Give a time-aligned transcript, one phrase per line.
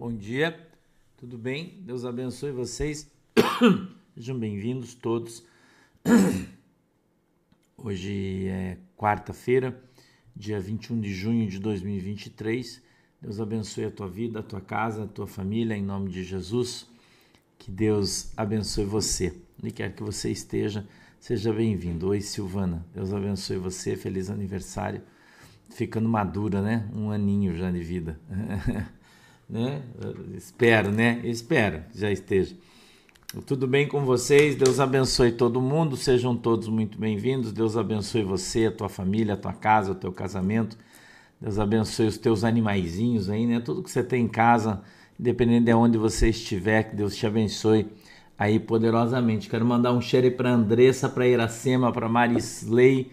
[0.00, 0.58] Bom dia,
[1.18, 1.78] tudo bem?
[1.82, 3.06] Deus abençoe vocês.
[4.16, 5.44] Sejam bem-vindos todos.
[7.76, 9.78] Hoje é quarta-feira,
[10.34, 12.82] dia 21 de junho de 2023.
[13.20, 16.88] Deus abençoe a tua vida, a tua casa, a tua família, em nome de Jesus.
[17.58, 19.38] Que Deus abençoe você.
[19.62, 20.88] E quer que você esteja,
[21.20, 22.08] seja bem-vindo.
[22.08, 22.86] Oi, Silvana.
[22.94, 23.96] Deus abençoe você.
[23.96, 25.02] Feliz aniversário.
[25.68, 26.88] Ficando madura, né?
[26.94, 28.18] Um aninho já de vida.
[29.50, 29.82] né?
[30.36, 31.20] Espero, né?
[31.24, 32.54] Espero que já esteja.
[33.46, 34.54] Tudo bem com vocês?
[34.54, 35.96] Deus abençoe todo mundo.
[35.96, 37.52] Sejam todos muito bem-vindos.
[37.52, 40.76] Deus abençoe você, a tua família, a tua casa, o teu casamento.
[41.40, 43.60] Deus abençoe os teus animaizinhos aí, né?
[43.60, 44.82] Tudo que você tem em casa,
[45.18, 47.88] independente de onde você estiver, que Deus te abençoe
[48.38, 49.48] aí poderosamente.
[49.48, 53.10] Quero mandar um cheiro para Andressa, para Iracema, para Marisley,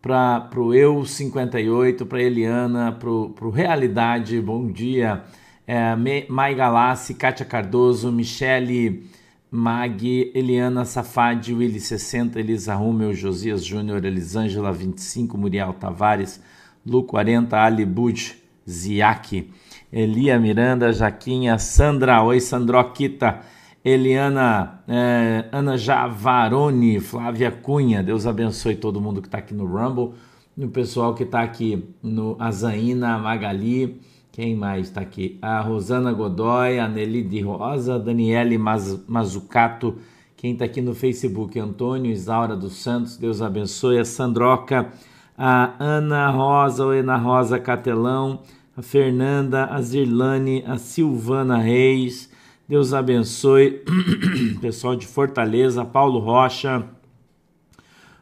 [0.00, 5.24] para o Eu 58, para Eliana, para o Realidade, bom dia
[5.66, 5.94] é,
[6.28, 9.06] Mai Galassi, Kátia Cardoso, Michele
[9.50, 16.40] Mag, Eliana Safadi, Willy 60, Elisa Rumel, Josias Júnior, Elisângela 25, Muriel Tavares,
[16.84, 18.34] Lu 40, Ali Bud,
[18.68, 19.50] Ziaki,
[19.92, 23.42] Elia Miranda, Jaquinha, Sandra, oi Sandroquita,
[23.84, 30.14] Eliana, é, Ana Javaroni, Flávia Cunha, Deus abençoe todo mundo que está aqui no Rumble,
[30.56, 34.00] no pessoal que está aqui no Azaína, Magali,
[34.34, 35.38] quem mais está aqui?
[35.40, 39.98] A Rosana Godoy, a Nelly de Rosa, a Daniele Mazucato.
[40.36, 41.56] Quem está aqui no Facebook?
[41.56, 43.96] Antônio Isaura dos Santos, Deus abençoe.
[43.96, 44.90] A Sandroca,
[45.38, 48.42] a Ana Rosa, a Ana Rosa Catelão,
[48.76, 52.28] a Fernanda, a Zirlane, a Silvana Reis.
[52.68, 53.84] Deus abençoe.
[54.60, 56.84] Pessoal de Fortaleza, Paulo Rocha,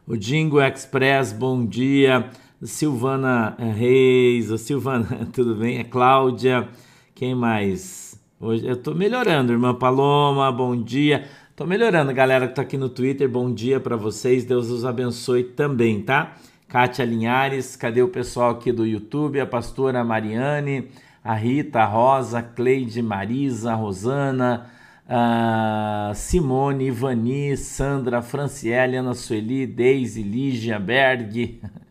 [0.05, 2.29] o Dingo Express, bom dia.
[2.65, 5.79] Silvana eh, Reis, a Silvana, tudo bem?
[5.79, 6.67] A Cláudia,
[7.13, 8.19] quem mais?
[8.39, 11.25] Hoje eu tô melhorando, irmã Paloma, bom dia.
[11.55, 15.43] Tô melhorando, galera que tá aqui no Twitter, bom dia para vocês, Deus os abençoe
[15.43, 16.35] também, tá?
[16.67, 19.39] Kátia Linhares, cadê o pessoal aqui do YouTube?
[19.39, 20.89] A pastora Mariane,
[21.23, 24.71] a Rita, a Rosa, Cleide, Marisa, a Rosana,
[25.07, 31.61] a Simone, Ivani, Sandra, Franciele, Ana Sueli, Deise, Lígia, Berg,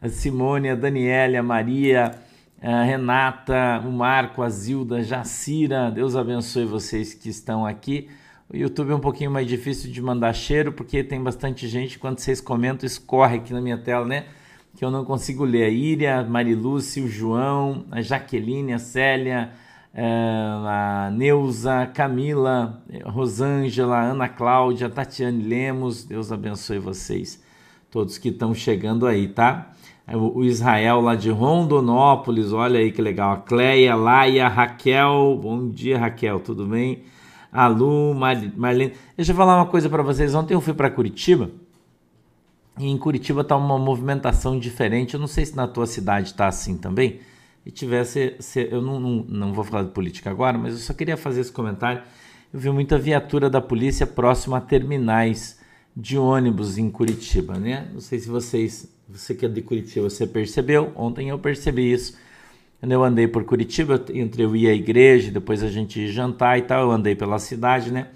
[0.00, 2.12] a Simone, a Daniele, a Maria,
[2.62, 5.90] a Renata, o Marco, a Zilda, a Jacira.
[5.90, 8.08] Deus abençoe vocês que estão aqui.
[8.48, 11.98] O YouTube é um pouquinho mais difícil de mandar cheiro, porque tem bastante gente.
[11.98, 14.24] Quando vocês comentam, escorre aqui na minha tela, né?
[14.74, 15.64] Que eu não consigo ler.
[15.64, 19.50] A Íria, a Marilúcia, o João, a Jaqueline, a Célia,
[19.92, 26.04] eh, a Neuza, a Camila, a Rosângela, a Ana Cláudia, a Tatiane Lemos.
[26.04, 27.42] Deus abençoe vocês,
[27.90, 29.72] todos que estão chegando aí, tá?
[30.16, 33.32] O Israel lá de Rondonópolis, olha aí que legal.
[33.32, 37.04] A Cleia, Laia, Raquel, bom dia Raquel, tudo bem?
[37.52, 38.94] A Lu, Mar Marlene.
[39.16, 40.34] Deixa eu falar uma coisa para vocês.
[40.34, 41.50] Ontem eu fui para Curitiba
[42.78, 45.14] e em Curitiba tá uma movimentação diferente.
[45.14, 47.20] Eu não sei se na tua cidade tá assim também.
[47.66, 48.36] E tivesse,
[48.70, 51.52] eu não, não, não vou falar de política agora, mas eu só queria fazer esse
[51.52, 52.02] comentário.
[52.52, 55.60] Eu vi muita viatura da polícia próxima a terminais
[55.94, 57.88] de ônibus em Curitiba, né?
[57.92, 60.92] Não sei se vocês você que é de Curitiba, você percebeu?
[60.94, 62.16] Ontem eu percebi isso.
[62.78, 66.58] Quando eu andei por Curitiba, entre eu ia à igreja, depois a gente ia jantar
[66.58, 68.08] e tal, eu andei pela cidade, né?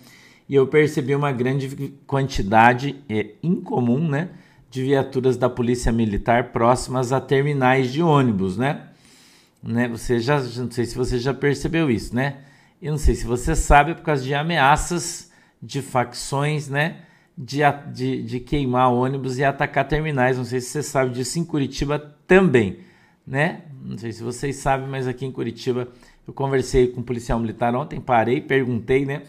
[0.48, 4.28] E eu percebi uma grande quantidade é, incomum, né?
[4.70, 8.88] De viaturas da Polícia Militar próximas a terminais de ônibus, né?
[9.62, 9.88] né?
[9.88, 12.38] Você já, não sei se você já percebeu isso, né?
[12.80, 15.30] Eu não sei se você sabe, é por causa de ameaças
[15.62, 16.96] de facções, né?
[17.36, 17.60] De,
[17.92, 20.36] de, de queimar ônibus e atacar terminais.
[20.36, 22.78] Não sei se você sabe disso em Curitiba também,
[23.26, 23.62] né?
[23.84, 25.88] Não sei se vocês sabem, mas aqui em Curitiba
[26.26, 29.22] eu conversei com um policial militar ontem, parei, perguntei, né?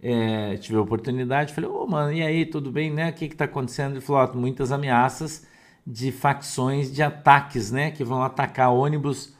[0.00, 3.10] É, tive a oportunidade, falei, ô oh, mano, e aí, tudo bem, né?
[3.10, 3.92] O que está acontecendo?
[3.94, 5.46] Ele falou, oh, muitas ameaças
[5.86, 7.90] de facções de ataques, né?
[7.90, 9.34] Que vão atacar ônibus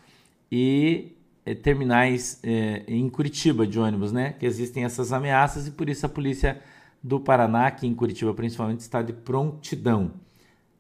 [0.51, 1.13] e
[1.47, 4.35] é, terminais é, em Curitiba de ônibus, né?
[4.39, 6.61] Que existem essas ameaças e por isso a polícia
[7.03, 10.13] do Paraná, aqui em Curitiba principalmente, está de prontidão,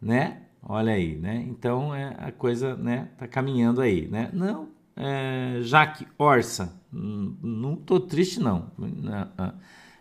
[0.00, 0.42] né?
[0.62, 1.44] Olha aí, né?
[1.48, 4.30] Então é, a coisa, né, tá caminhando aí, né?
[4.32, 8.70] Não, é, Jaque Orsa, hum, não tô triste não.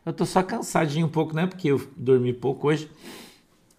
[0.05, 1.45] Eu tô só cansadinho um pouco, né?
[1.45, 2.89] Porque eu dormi pouco hoje.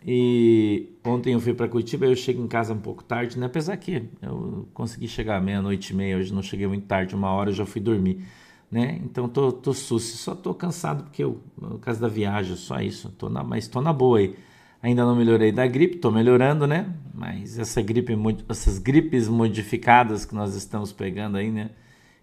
[0.06, 3.46] E ontem eu fui para Curitiba, eu cheguei em casa um pouco tarde, né?
[3.46, 7.50] Apesar que eu consegui chegar meia-noite e meia, hoje não cheguei muito tarde, uma hora
[7.50, 8.24] eu já fui dormir
[8.70, 9.00] né?
[9.04, 13.28] Então tô, tô só tô cansado porque eu, no caso da viagem, só isso, tô
[13.28, 14.34] na, mas tô na boa aí.
[14.80, 16.94] Ainda não melhorei da gripe, tô melhorando, né?
[17.12, 18.12] Mas essa gripe,
[18.48, 21.70] essas gripes modificadas que nós estamos pegando aí, né?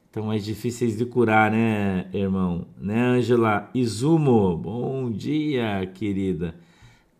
[0.05, 2.65] Estão mais difíceis de curar, né, irmão?
[2.77, 3.69] Né, Angela?
[3.73, 6.55] Izumo, bom dia, querida.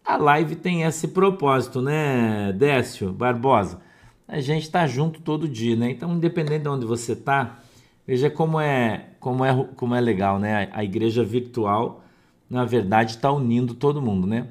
[0.05, 3.81] A live tem esse propósito, né, Décio Barbosa?
[4.25, 5.91] A gente tá junto todo dia, né?
[5.91, 7.59] Então, independente de onde você tá,
[8.07, 10.69] veja como é, como é, como é legal, né?
[10.71, 12.03] A igreja virtual,
[12.49, 14.47] na verdade, está unindo todo mundo, né?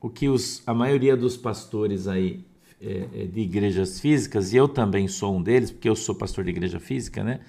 [0.00, 2.44] O que os, a maioria dos pastores aí
[2.80, 6.44] é, é, de igrejas físicas, e eu também sou um deles, porque eu sou pastor
[6.44, 7.40] de igreja física, né?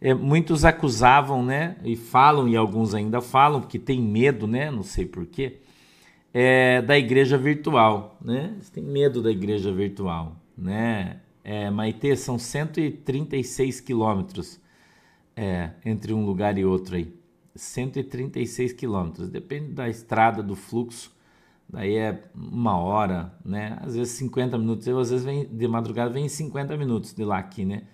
[0.00, 1.76] É, muitos acusavam, né?
[1.84, 4.70] E falam, e alguns ainda falam, porque tem medo, né?
[4.70, 5.58] Não sei porquê,
[6.32, 8.50] é, da igreja virtual, né?
[8.54, 11.18] Eles têm medo da igreja virtual, né?
[11.44, 14.58] É, Maitê, são 136 quilômetros
[15.36, 17.14] é, entre um lugar e outro aí.
[17.54, 21.14] 136 quilômetros, depende da estrada, do fluxo,
[21.68, 23.78] daí é uma hora, né?
[23.80, 27.38] Às vezes 50 minutos, eu às vezes vem, de madrugada vem 50 minutos de lá
[27.38, 27.84] aqui, né?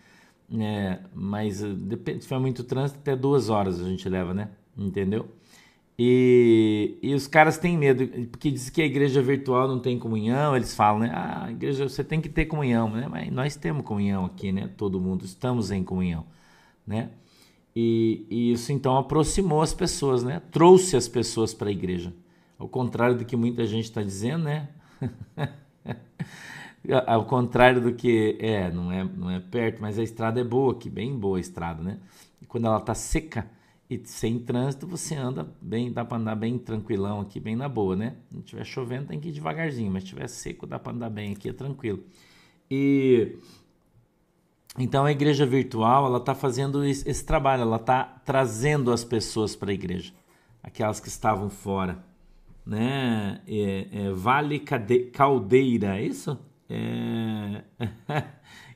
[0.53, 4.51] É, mas eh, depende, se for muito trânsito, até duas horas a gente leva, né?
[4.77, 5.29] Entendeu?
[5.99, 10.57] E, e os caras têm medo, porque diz que a igreja virtual não tem comunhão,
[10.57, 11.11] eles falam, né?
[11.15, 13.07] Ah, a igreja você tem que ter comunhão, né?
[13.09, 14.71] Mas nós temos comunhão aqui, né?
[14.79, 16.25] Todo mundo estamos em comunhão,
[16.87, 17.11] né?
[17.75, 20.43] E, e isso então aproximou as pessoas, né?
[20.51, 22.13] Trouxe as pessoas para a igreja.
[22.59, 24.69] Ao contrário do que muita gente está dizendo, né?
[27.07, 30.75] Ao contrário do que é, não é, não é perto, mas a estrada é boa,
[30.75, 31.99] que bem boa a estrada, né?
[32.41, 33.49] E quando ela tá seca
[33.89, 37.95] e sem trânsito, você anda bem, dá para andar bem tranquilão aqui, bem na boa,
[37.95, 38.17] né?
[38.33, 41.49] Se tiver chovendo, tem que ir devagarzinho, mas tiver seco, dá para andar bem aqui,
[41.49, 42.03] é tranquilo.
[42.71, 43.37] E
[44.79, 49.71] então a igreja virtual, ela tá fazendo esse, trabalho, ela tá trazendo as pessoas para
[49.71, 50.13] a igreja,
[50.63, 52.05] aquelas que estavam fora,
[52.65, 53.41] né?
[53.49, 56.39] É, é, vale Caldeira, é isso?
[56.69, 57.65] É...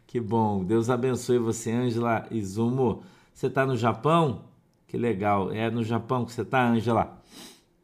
[0.06, 0.64] que bom.
[0.64, 3.04] Deus abençoe você, Ângela Izumo.
[3.32, 4.46] Você está no Japão?
[4.88, 5.52] Que legal.
[5.52, 7.22] É no Japão que você está, Ângela?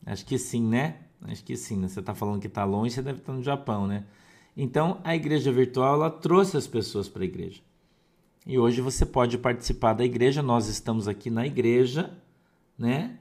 [0.05, 0.97] Acho que sim, né?
[1.23, 1.77] Acho que sim.
[1.77, 1.87] Né?
[1.87, 4.05] Você está falando que está longe, você deve estar tá no Japão, né?
[4.57, 7.61] Então, a igreja virtual ela trouxe as pessoas para a igreja.
[8.47, 10.43] E hoje você pode participar da igreja.
[10.43, 12.17] Nós estamos aqui na igreja,
[12.79, 13.19] né?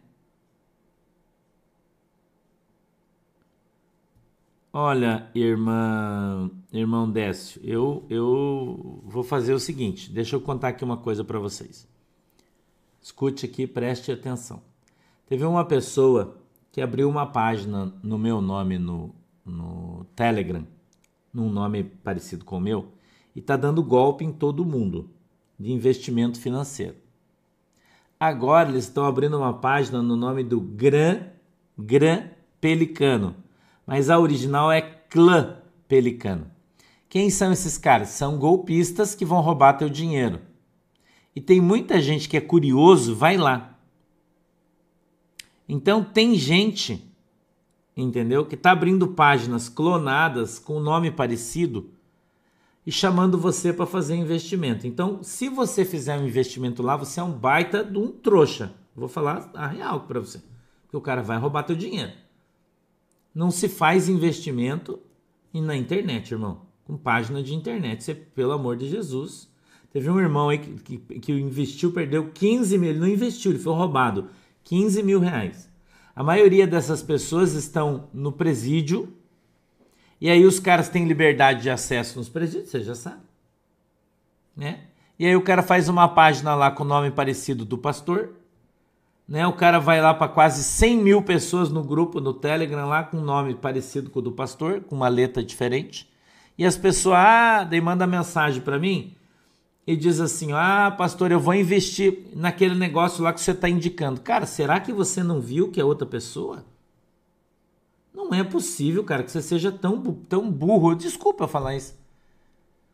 [4.72, 10.96] Olha, irmã, irmão Décio, eu, eu vou fazer o seguinte, deixa eu contar aqui uma
[10.96, 11.88] coisa para vocês.
[13.02, 14.62] Escute aqui, preste atenção.
[15.26, 16.38] Teve uma pessoa
[16.72, 20.66] que abriu uma página no meu nome no, no Telegram,
[21.34, 22.92] num nome parecido com o meu,
[23.36, 25.10] e está dando golpe em todo mundo
[25.60, 26.96] de investimento financeiro.
[28.20, 31.24] Agora eles estão abrindo uma página no nome do Gran,
[31.78, 33.36] Gran Pelicano
[33.90, 36.46] mas a original é Clã Pelicano.
[37.10, 38.10] Quem são esses caras?
[38.10, 40.40] São golpistas que vão roubar teu dinheiro.
[41.36, 43.80] E tem muita gente que é curioso, vai lá.
[45.68, 47.04] Então tem gente,
[47.98, 48.46] entendeu?
[48.46, 51.90] Que está abrindo páginas clonadas com nome parecido
[52.90, 54.88] e chamando você para fazer investimento.
[54.88, 58.74] Então, se você fizer um investimento lá, você é um baita de um trouxa.
[58.96, 60.42] Vou falar a real para você.
[60.82, 62.12] Porque o cara vai roubar teu dinheiro.
[63.32, 65.00] Não se faz investimento
[65.54, 66.62] na internet, irmão.
[66.84, 68.04] Com página de internet.
[68.04, 69.48] Você, pelo amor de Jesus.
[69.94, 72.90] Teve um irmão aí que, que, que investiu, perdeu 15 mil.
[72.90, 74.30] Ele não investiu, ele foi roubado.
[74.64, 75.70] 15 mil reais.
[76.16, 79.14] A maioria dessas pessoas estão no presídio.
[80.20, 83.22] E aí os caras têm liberdade de acesso nos presídios, você já sabe.
[84.56, 84.82] Né?
[85.18, 88.34] E aí o cara faz uma página lá com o nome parecido do pastor
[89.30, 89.46] né?
[89.46, 93.18] O cara vai lá para quase 100 mil pessoas no grupo no Telegram lá com
[93.18, 96.10] um nome parecido com o do pastor, com uma letra diferente.
[96.58, 99.16] E as pessoas, ah, daí manda mensagem para mim
[99.86, 104.20] e diz assim: Ah, pastor, eu vou investir naquele negócio lá que você está indicando.
[104.20, 106.66] Cara, será que você não viu que é outra pessoa?
[108.14, 110.96] Não é possível, cara, que você seja tão, tão burro.
[110.96, 111.98] Desculpa eu falar isso.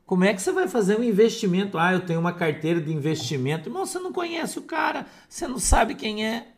[0.05, 1.77] Como é que você vai fazer um investimento?
[1.77, 3.69] Ah, eu tenho uma carteira de investimento.
[3.69, 6.53] Irmão, você não conhece o cara, você não sabe quem é.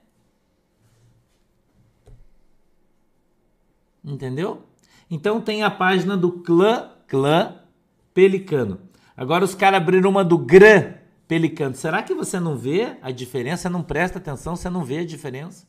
[4.04, 4.64] Entendeu?
[5.10, 7.62] Então tem a página do clã, clã
[8.14, 8.82] Pelicano.
[9.16, 10.96] Agora os caras abriram uma do Gran
[11.28, 11.76] Pelicano.
[11.76, 13.64] Será que você não vê a diferença?
[13.64, 14.56] Você não presta atenção?
[14.56, 15.66] Você não vê a diferença?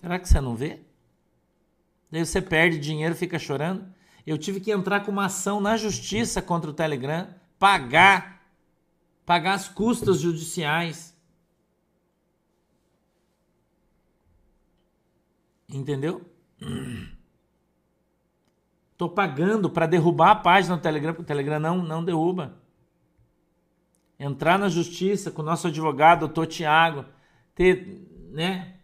[0.00, 0.80] Será que você não vê?
[2.10, 3.86] Daí você perde dinheiro, fica chorando.
[4.26, 8.46] Eu tive que entrar com uma ação na justiça contra o Telegram, pagar,
[9.24, 11.16] pagar as custas judiciais.
[15.68, 16.24] Entendeu?
[18.96, 22.60] Tô pagando para derrubar a página do Telegram, porque o Telegram não, não derruba.
[24.18, 27.04] entrar na justiça com o nosso advogado, doutor Tiago,
[27.54, 28.77] ter, né,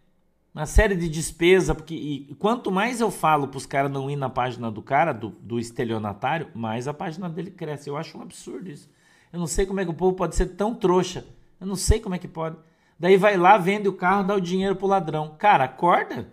[0.55, 4.15] uma série de despesa, porque e, quanto mais eu falo para os caras não ir
[4.15, 7.89] na página do cara, do, do estelionatário, mais a página dele cresce.
[7.89, 8.89] Eu acho um absurdo isso.
[9.33, 11.25] Eu não sei como é que o povo pode ser tão trouxa.
[11.59, 12.55] Eu não sei como é que pode.
[12.97, 15.35] Daí vai lá, vende o carro, dá o dinheiro pro ladrão.
[15.37, 16.31] Cara, acorda.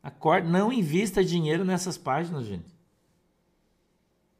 [0.00, 2.72] Acorda, não invista dinheiro nessas páginas, gente.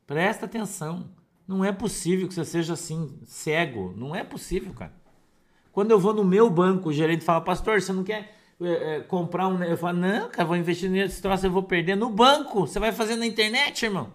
[0.06, 1.10] Presta atenção.
[1.48, 3.92] Não é possível que você seja assim, cego.
[3.96, 4.92] Não é possível, cara.
[5.74, 9.00] Quando eu vou no meu banco, o gerente fala, pastor, você não quer é, é,
[9.00, 9.60] comprar um.
[9.60, 11.96] Eu falo, não, cara, vou investir nesse troço, eu vou perder.
[11.96, 14.12] No banco, você vai fazer na internet, irmão.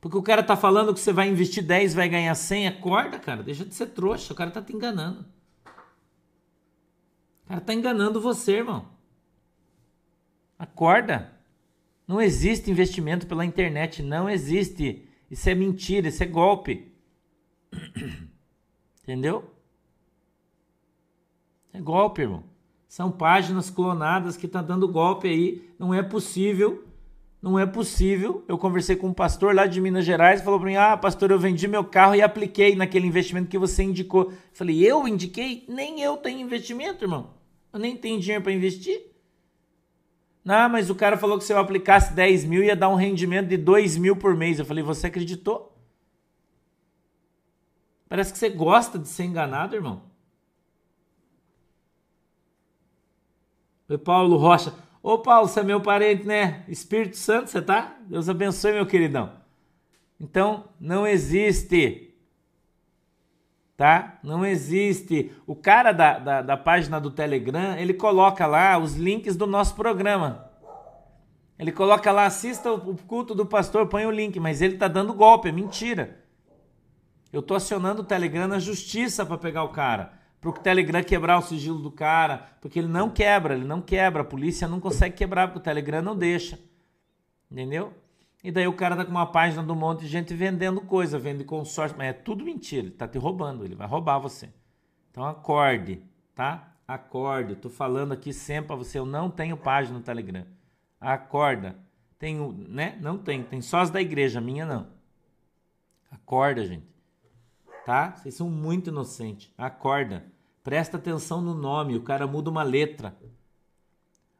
[0.00, 3.40] Porque o cara tá falando que você vai investir 10, vai ganhar 100, acorda, cara,
[3.40, 5.24] deixa de ser trouxa, o cara tá te enganando.
[7.44, 8.88] O cara tá enganando você, irmão.
[10.58, 11.32] Acorda.
[12.04, 15.08] Não existe investimento pela internet, não existe.
[15.30, 16.92] Isso é mentira, isso é golpe.
[19.04, 19.54] Entendeu?
[21.78, 22.42] É golpe, irmão.
[22.88, 25.70] São páginas clonadas que tá dando golpe aí.
[25.78, 26.84] Não é possível.
[27.40, 28.44] Não é possível.
[28.48, 31.38] Eu conversei com um pastor lá de Minas Gerais falou para mim: "Ah, pastor, eu
[31.38, 34.32] vendi meu carro e apliquei naquele investimento que você indicou".
[34.52, 35.64] Falei: "Eu indiquei?
[35.68, 37.30] Nem eu tenho investimento, irmão.
[37.72, 39.12] Eu nem tenho dinheiro para investir".
[40.44, 43.46] Não, mas o cara falou que se eu aplicasse 10 mil ia dar um rendimento
[43.46, 44.58] de 2 mil por mês.
[44.58, 45.76] Eu falei, você acreditou?
[48.08, 50.07] Parece que você gosta de ser enganado, irmão.
[53.90, 54.74] Oi, Paulo Rocha.
[55.02, 56.62] Ô, Paulo, você é meu parente, né?
[56.68, 57.96] Espírito Santo, você tá?
[58.06, 59.32] Deus abençoe, meu queridão.
[60.20, 62.14] Então, não existe.
[63.78, 64.18] Tá?
[64.22, 65.32] Não existe.
[65.46, 69.74] O cara da, da, da página do Telegram, ele coloca lá os links do nosso
[69.74, 70.50] programa.
[71.58, 75.14] Ele coloca lá, assista o culto do pastor, põe o link, mas ele tá dando
[75.14, 76.22] golpe, é mentira.
[77.32, 81.38] Eu tô acionando o Telegram na justiça para pegar o cara para o Telegram quebrar
[81.38, 85.16] o sigilo do cara, porque ele não quebra, ele não quebra, a polícia não consegue
[85.16, 86.58] quebrar, porque o Telegram não deixa.
[87.50, 87.92] Entendeu?
[88.42, 91.42] E daí o cara tá com uma página do monte de gente vendendo coisa, vende
[91.42, 94.48] consórcio, mas é tudo mentira, ele tá te roubando, ele vai roubar você.
[95.10, 96.02] Então acorde,
[96.34, 96.72] tá?
[96.86, 97.56] Acorde.
[97.56, 100.46] Tô falando aqui sempre para você, eu não tenho página no Telegram.
[101.00, 101.76] Acorda.
[102.18, 102.96] Tenho, né?
[103.00, 104.86] Não tem, tem só as da igreja, minha não.
[106.10, 106.97] Acorda, gente
[107.88, 108.14] tá?
[108.14, 109.50] Vocês são muito inocentes.
[109.56, 110.22] Acorda.
[110.62, 113.16] Presta atenção no nome, o cara muda uma letra.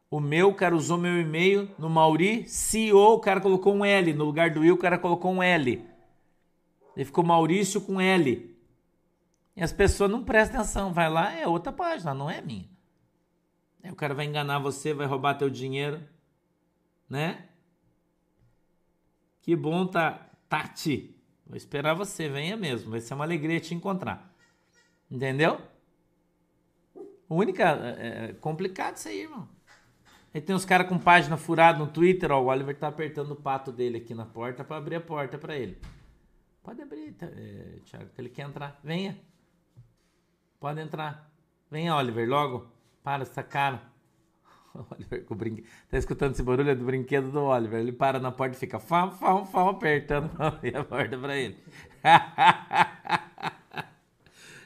[0.07, 4.13] O meu, o cara usou meu e-mail no Mauri CEO, o cara colocou um L.
[4.13, 5.83] No lugar do Will, o cara colocou um L.
[6.95, 8.55] Ele ficou Maurício com L.
[9.55, 10.93] E as pessoas não prestam atenção.
[10.93, 12.69] Vai lá, é outra página, não é minha.
[13.83, 15.99] Aí o cara vai enganar você, vai roubar teu dinheiro.
[17.09, 17.45] Né?
[19.41, 21.18] Que bom tá Tati.
[21.49, 22.91] Vou esperar você, venha mesmo.
[22.91, 24.31] Vai ser uma alegria te encontrar.
[25.09, 25.59] Entendeu?
[27.27, 27.63] Única.
[27.97, 29.49] É, é complicado isso aí, irmão.
[30.31, 32.39] Aí tem uns caras com página furada no Twitter, ó.
[32.39, 35.57] O Oliver tá apertando o pato dele aqui na porta para abrir a porta para
[35.57, 35.81] ele.
[36.61, 38.79] Pode abrir, tá, é, Thiago, que ele quer entrar.
[38.83, 39.19] Venha.
[40.59, 41.31] Pode entrar.
[41.71, 42.71] Venha, Oliver, logo.
[43.01, 43.81] Para essa cara.
[44.91, 45.65] Oliver com o brinquedo.
[45.89, 46.69] Tá escutando esse barulho?
[46.69, 47.79] É do brinquedo do Oliver.
[47.79, 51.57] Ele para na porta e fica fam, fam, fam, apertando abrir a porta pra ele.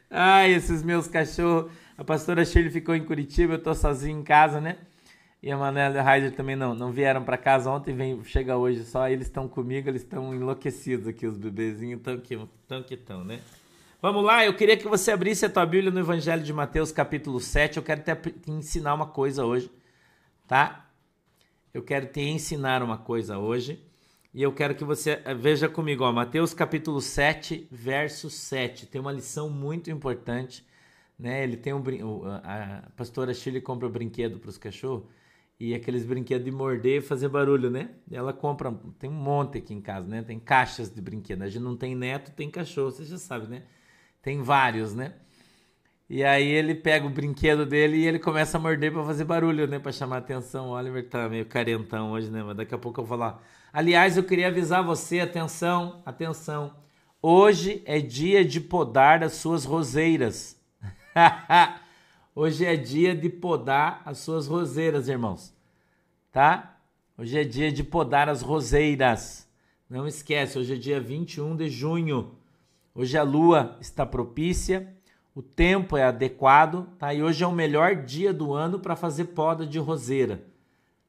[0.09, 1.71] Ai, esses meus cachorros.
[1.97, 4.77] A pastora Shirley ficou em Curitiba, eu tô sozinho em casa, né?
[5.41, 8.55] E a Manuela e a Heider também não, não vieram para casa ontem, vem, chega
[8.57, 12.97] hoje só, eles estão comigo, eles estão enlouquecidos aqui, os bebezinhos, tão que tão, que
[12.97, 13.41] tão, né?
[14.01, 17.39] Vamos lá, eu queria que você abrisse a tua Bíblia no Evangelho de Mateus, capítulo
[17.39, 17.77] 7.
[17.77, 19.69] Eu quero te ensinar uma coisa hoje
[20.47, 20.89] tá?
[21.73, 23.83] Eu quero te ensinar uma coisa hoje
[24.33, 28.87] e eu quero que você eh, veja comigo, ó, Mateus capítulo 7, verso 7.
[28.87, 30.65] Tem uma lição muito importante,
[31.17, 31.43] né?
[31.43, 31.81] Ele tem um
[32.43, 35.05] a pastora Shirley compra um brinquedo para os cachorros
[35.59, 37.91] e aqueles brinquedos de morder e fazer barulho, né?
[38.11, 40.23] Ela compra, tem um monte aqui em casa, né?
[40.23, 41.43] Tem caixas de brinquedo.
[41.43, 43.63] A gente não tem neto, tem cachorro, você já sabe, né?
[44.21, 45.13] Tem vários, né?
[46.15, 49.65] E aí ele pega o brinquedo dele e ele começa a morder para fazer barulho,
[49.65, 49.79] né?
[49.79, 50.67] Para chamar atenção.
[50.67, 52.43] O Oliver tá meio carentão hoje, né?
[52.43, 53.43] Mas daqui a pouco eu vou falar.
[53.73, 56.75] Aliás, eu queria avisar você, atenção, atenção.
[57.19, 60.55] Hoje é dia de podar as suas roseiras.
[62.35, 65.51] hoje é dia de podar as suas roseiras, irmãos.
[66.31, 66.77] Tá?
[67.17, 69.49] Hoje é dia de podar as roseiras.
[69.89, 72.35] Não esquece, hoje é dia 21 de junho.
[72.93, 74.93] Hoje a lua está propícia
[75.35, 77.13] o tempo é adequado, tá?
[77.13, 80.43] E hoje é o melhor dia do ano para fazer poda de roseira,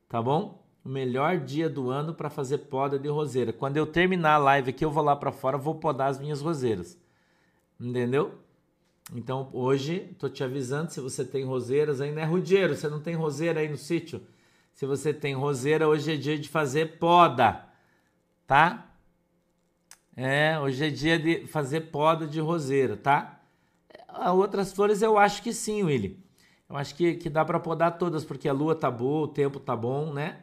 [0.08, 0.64] tá bom?
[0.84, 3.52] o melhor dia do ano para fazer poda de roseira.
[3.52, 6.42] Quando eu terminar a live aqui, eu vou lá para fora, vou podar as minhas
[6.42, 6.98] roseiras.
[7.80, 8.38] Entendeu?
[9.14, 12.76] Então hoje tô te avisando se você tem roseiras aí, né, Rudiero?
[12.76, 14.22] Você não tem roseira aí no sítio?
[14.72, 17.66] Se você tem roseira, hoje é dia de fazer poda,
[18.46, 18.90] tá?
[20.16, 23.40] É, hoje é dia de fazer poda de roseira, tá?
[24.14, 26.22] A outras flores eu acho que sim, Willy.
[26.68, 29.60] Eu acho que, que dá para podar todas, porque a lua tá boa, o tempo
[29.60, 30.38] tá bom, né?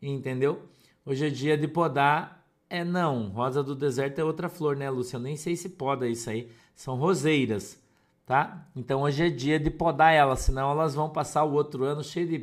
[0.00, 0.62] Entendeu?
[1.04, 2.44] Hoje é dia de podar.
[2.68, 5.16] É não, rosa do deserto é outra flor, né, Lúcia?
[5.16, 6.50] Eu nem sei se poda isso aí.
[6.74, 7.82] São roseiras,
[8.26, 8.68] tá?
[8.76, 12.26] Então hoje é dia de podar elas, senão elas vão passar o outro ano cheio
[12.26, 12.38] de,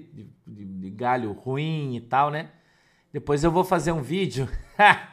[0.47, 2.51] de, de galho ruim e tal, né?
[3.11, 4.47] Depois eu vou fazer um vídeo.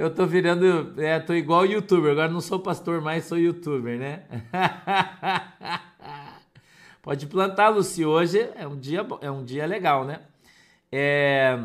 [0.00, 0.98] eu tô virando.
[0.98, 2.12] É, tô igual youtuber.
[2.12, 4.22] Agora não sou pastor mais, sou youtuber, né?
[7.02, 8.02] Pode plantar, Luci.
[8.02, 10.22] Hoje é um dia, é um dia legal, né?
[10.90, 11.62] É...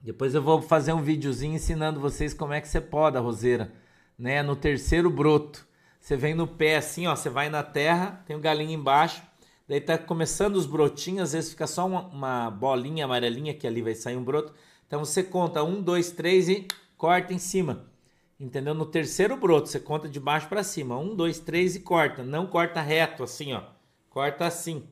[0.00, 3.72] Depois eu vou fazer um videozinho ensinando vocês como é que você poda a roseira,
[4.16, 4.40] né?
[4.40, 5.66] No terceiro broto.
[5.98, 7.16] Você vem no pé assim, ó.
[7.16, 9.20] Você vai na terra, tem um galinho embaixo.
[9.68, 13.82] Daí tá começando os brotinhos, às vezes fica só uma, uma bolinha amarelinha que ali
[13.82, 14.54] vai sair um broto.
[14.86, 16.68] Então você conta um, dois, três e
[17.02, 17.90] corta em cima.
[18.38, 18.74] Entendeu?
[18.74, 20.96] No terceiro broto, você conta de baixo para cima.
[20.96, 22.22] Um, dois, três e corta.
[22.22, 23.64] Não corta reto assim, ó.
[24.08, 24.88] Corta assim.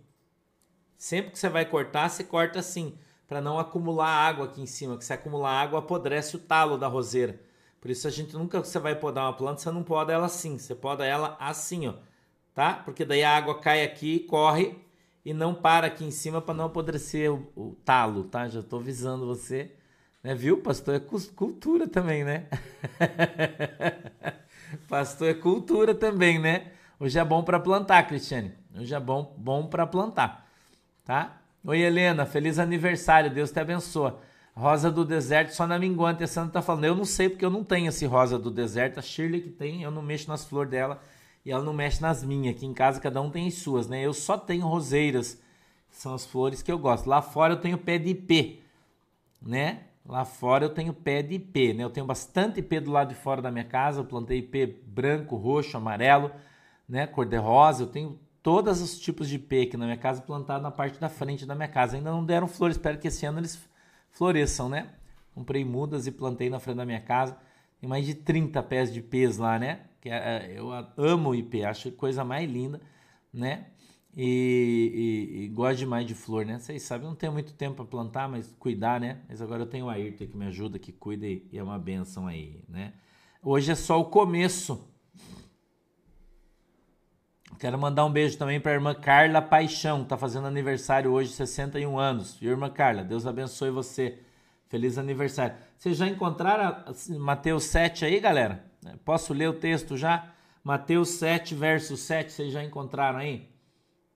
[0.96, 4.98] Sempre que você vai cortar, você corta assim, para não acumular água aqui em cima,
[4.98, 7.40] que se acumular água apodrece o talo da roseira.
[7.80, 10.58] Por isso a gente nunca você vai podar uma planta, você não poda ela assim,
[10.58, 11.94] você poda ela assim, ó,
[12.52, 12.74] tá?
[12.74, 14.76] Porque daí a água cai aqui, corre
[15.24, 18.48] e não para aqui em cima para não apodrecer o, o, talo, tá?
[18.48, 19.72] Já estou avisando você,
[20.22, 20.34] né?
[20.34, 20.58] Viu?
[20.58, 22.46] Pastor é cultura também, né?
[24.88, 26.72] Pastor é cultura também, né?
[26.98, 28.52] Hoje é bom para plantar, Cristiane.
[28.78, 30.46] Hoje é bom, bom para plantar,
[31.04, 31.40] tá?
[31.64, 34.12] Oi, Helena, feliz aniversário, Deus te abençoe.
[34.54, 36.22] Rosa do deserto só na minguante.
[36.22, 38.98] A Sandra tá falando, eu não sei porque eu não tenho esse rosa do deserto.
[38.98, 41.00] A Shirley que tem, eu não mexo nas flores dela
[41.44, 42.54] e ela não mexe nas minhas.
[42.54, 44.04] Aqui em casa cada um tem as suas, né?
[44.04, 45.40] Eu só tenho roseiras,
[45.90, 47.08] são as flores que eu gosto.
[47.08, 48.60] Lá fora eu tenho pé de ipê,
[49.40, 49.84] né?
[50.04, 51.84] Lá fora eu tenho pé de ipê, né?
[51.84, 54.00] Eu tenho bastante ipê do lado de fora da minha casa.
[54.00, 56.32] Eu plantei ipê branco, roxo, amarelo,
[56.88, 57.06] né?
[57.06, 57.84] Cor de rosa.
[57.84, 61.08] Eu tenho todos os tipos de ipê aqui na minha casa plantado na parte da
[61.08, 61.96] frente da minha casa.
[61.96, 63.60] Ainda não deram flores, espero que esse ano eles
[64.10, 64.90] floresçam, né?
[65.34, 67.36] Comprei mudas e plantei na frente da minha casa.
[67.80, 69.80] Tem mais de 30 pés de ipês lá, né?
[70.00, 72.80] Que é, é eu amo ipê, acho coisa mais linda,
[73.32, 73.66] né?
[74.16, 76.58] E, e, e, gosto demais de flor, né?
[76.58, 79.20] Vocês sabem, não tenho muito tempo para plantar, mas cuidar, né?
[79.28, 81.78] Mas agora eu tenho o Ayrton que me ajuda, que cuida e, e é uma
[81.78, 82.92] benção aí, né?
[83.42, 84.90] Hoje é só o começo
[87.60, 91.98] Quero mandar um beijo também para a irmã Carla Paixão, tá fazendo aniversário hoje, 61
[91.98, 92.40] anos.
[92.40, 94.18] irmã Carla, Deus abençoe você.
[94.66, 95.56] Feliz aniversário.
[95.76, 96.82] Vocês já encontraram
[97.18, 98.64] Mateus 7 aí, galera?
[99.04, 100.32] Posso ler o texto já?
[100.64, 103.49] Mateus 7, verso 7, vocês já encontraram aí?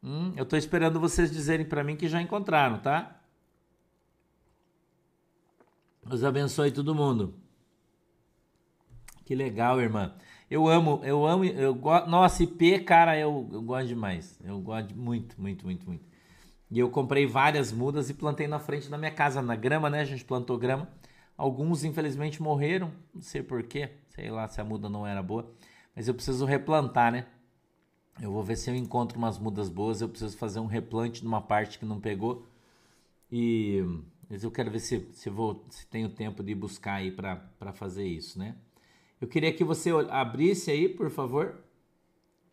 [0.04, 3.18] Hum, eu estou esperando vocês dizerem para mim que já encontraram, tá?
[6.04, 7.34] Deus abençoe todo mundo.
[9.24, 10.14] Que legal, irmã.
[10.50, 12.10] Eu amo, eu amo, eu gosto.
[12.10, 14.38] Nossa, IP, cara, eu, eu gosto demais.
[14.44, 16.04] Eu gosto muito, muito, muito, muito.
[16.70, 20.00] E eu comprei várias mudas e plantei na frente da minha casa, na grama, né?
[20.00, 20.86] A gente plantou grama.
[21.34, 22.92] Alguns, infelizmente, morreram.
[23.14, 23.88] Não sei porquê.
[24.10, 25.50] Sei lá se a muda não era boa.
[25.96, 27.26] Mas eu preciso replantar, né?
[28.20, 30.00] Eu vou ver se eu encontro umas mudas boas.
[30.00, 32.46] Eu preciso fazer um replante numa parte que não pegou.
[33.30, 33.82] E
[34.28, 38.06] mas eu quero ver se, se, vou, se tenho tempo de buscar aí para fazer
[38.06, 38.56] isso, né?
[39.20, 41.62] Eu queria que você abrisse aí, por favor.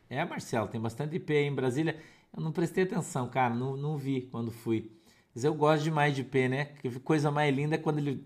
[0.09, 1.99] É, Marcelo, tem bastante IP aí em Brasília.
[2.35, 4.91] Eu não prestei atenção, cara, não, não vi quando fui.
[5.33, 6.65] Mas eu gosto demais de IP, né?
[6.65, 8.23] Que coisa mais linda é quando ele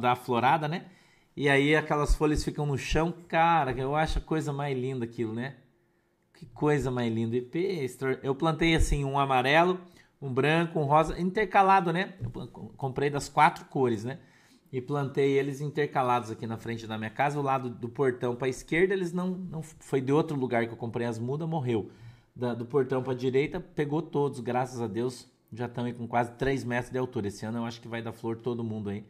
[0.00, 0.86] dá florada, né?
[1.36, 3.12] E aí aquelas folhas ficam no chão.
[3.28, 5.56] Cara, eu acho a coisa mais linda aquilo, né?
[6.42, 7.36] Que coisa mais linda.
[7.36, 7.86] IP,
[8.20, 9.80] eu plantei assim um amarelo,
[10.20, 12.14] um branco, um rosa, intercalado, né?
[12.20, 14.18] Eu comprei das quatro cores, né?
[14.72, 17.38] e plantei eles intercalados aqui na frente da minha casa.
[17.38, 19.62] O lado do portão para a esquerda, eles não, não.
[19.62, 21.92] Foi de outro lugar que eu comprei as mudas, morreu.
[22.34, 25.30] Da, do portão para a direita, pegou todos, graças a Deus.
[25.52, 27.28] Já estão aí com quase 3 metros de altura.
[27.28, 29.06] Esse ano eu acho que vai dar flor todo mundo aí,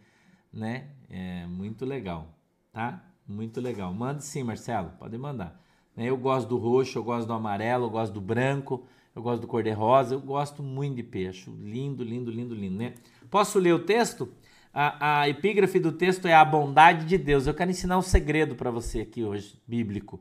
[0.53, 0.90] né?
[1.09, 2.29] É muito legal,
[2.71, 3.03] tá?
[3.27, 3.95] Muito legal.
[3.95, 5.62] Mande sim, Marcelo, pode mandar.
[5.96, 9.42] Né, eu gosto do roxo, eu gosto do amarelo, eu gosto do branco, eu gosto
[9.42, 11.50] do cor-de-rosa, eu gosto muito de peixe.
[11.50, 12.94] Lindo, lindo, lindo, lindo, né?
[13.31, 14.33] Posso ler o texto?
[14.72, 17.46] A, a epígrafe do texto é a bondade de Deus.
[17.46, 20.18] Eu quero ensinar um segredo para você aqui hoje, bíblico.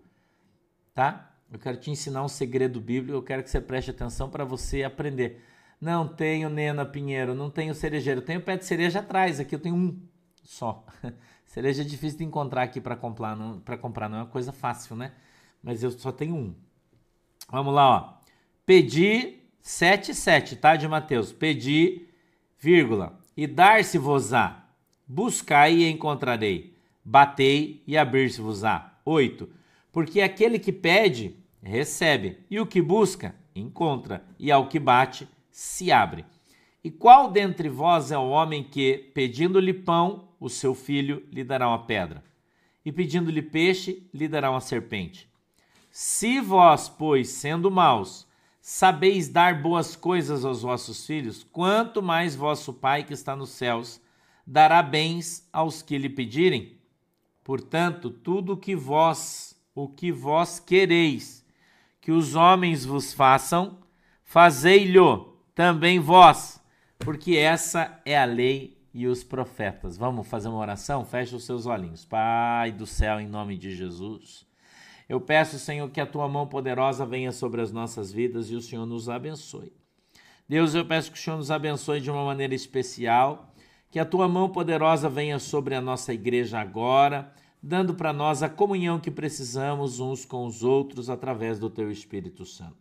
[0.93, 1.34] Tá?
[1.49, 3.17] Eu quero te ensinar um segredo bíblico.
[3.17, 5.41] Eu quero que você preste atenção para você aprender.
[5.79, 8.21] Não tenho Nena Pinheiro, não tenho cerejeiro.
[8.21, 10.01] Tenho pé de cereja atrás, aqui eu tenho um
[10.43, 10.86] só.
[11.45, 14.53] Cereja é difícil de encontrar aqui para comprar, não, para comprar não é uma coisa
[14.53, 15.12] fácil, né?
[15.62, 16.56] Mas eu só tenho um.
[17.50, 18.21] Vamos lá, ó.
[18.65, 21.32] Pedi 77, tá, de Mateus?
[21.32, 22.08] Pedi,
[22.60, 24.65] vírgula, e dar-se-vos-á.
[25.08, 26.76] Buscai e encontrarei.
[27.04, 29.00] Batei e abrir-se-vos-á.
[29.06, 29.50] 8.
[29.91, 35.91] Porque aquele que pede, recebe, e o que busca, encontra, e ao que bate, se
[35.91, 36.26] abre.
[36.84, 41.67] E qual dentre vós é o homem que, pedindo-lhe pão, o seu filho lhe dará
[41.67, 42.24] uma pedra?
[42.84, 45.31] E pedindo-lhe peixe, lhe dará uma serpente?
[45.91, 48.25] Se vós, pois, sendo maus,
[48.62, 53.99] sabeis dar boas coisas aos vossos filhos, quanto mais vosso Pai que está nos céus
[54.47, 56.77] dará bens aos que lhe pedirem?
[57.43, 61.45] Portanto, tudo o que vós, o que vós quereis
[61.99, 63.77] que os homens vos façam,
[64.23, 64.97] fazei-lhe
[65.54, 66.63] também vós,
[66.99, 69.97] porque essa é a lei e os profetas.
[69.97, 71.06] Vamos fazer uma oração?
[71.06, 72.06] Feche os seus olhinhos.
[72.06, 74.49] Pai do céu, em nome de Jesus.
[75.12, 78.62] Eu peço, Senhor, que a tua mão poderosa venha sobre as nossas vidas e o
[78.62, 79.74] Senhor nos abençoe.
[80.47, 83.54] Deus, eu peço que o Senhor nos abençoe de uma maneira especial,
[83.89, 87.30] que a tua mão poderosa venha sobre a nossa igreja agora,
[87.62, 92.45] dando para nós a comunhão que precisamos uns com os outros através do teu Espírito
[92.45, 92.78] Santo.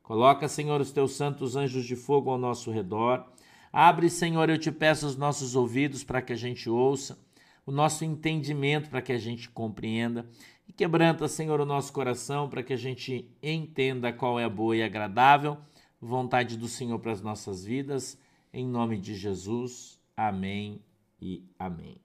[0.00, 3.26] Coloca, Senhor, os teus santos anjos de fogo ao nosso redor.
[3.72, 7.18] Abre, Senhor, eu te peço os nossos ouvidos para que a gente ouça,
[7.66, 10.24] o nosso entendimento para que a gente compreenda
[10.66, 14.76] e quebranta, Senhor, o nosso coração para que a gente entenda qual é a boa
[14.76, 15.58] e agradável
[16.04, 18.18] vontade do Senhor para as nossas vidas.
[18.52, 20.00] Em nome de Jesus.
[20.16, 20.80] Amém
[21.20, 21.96] e amém.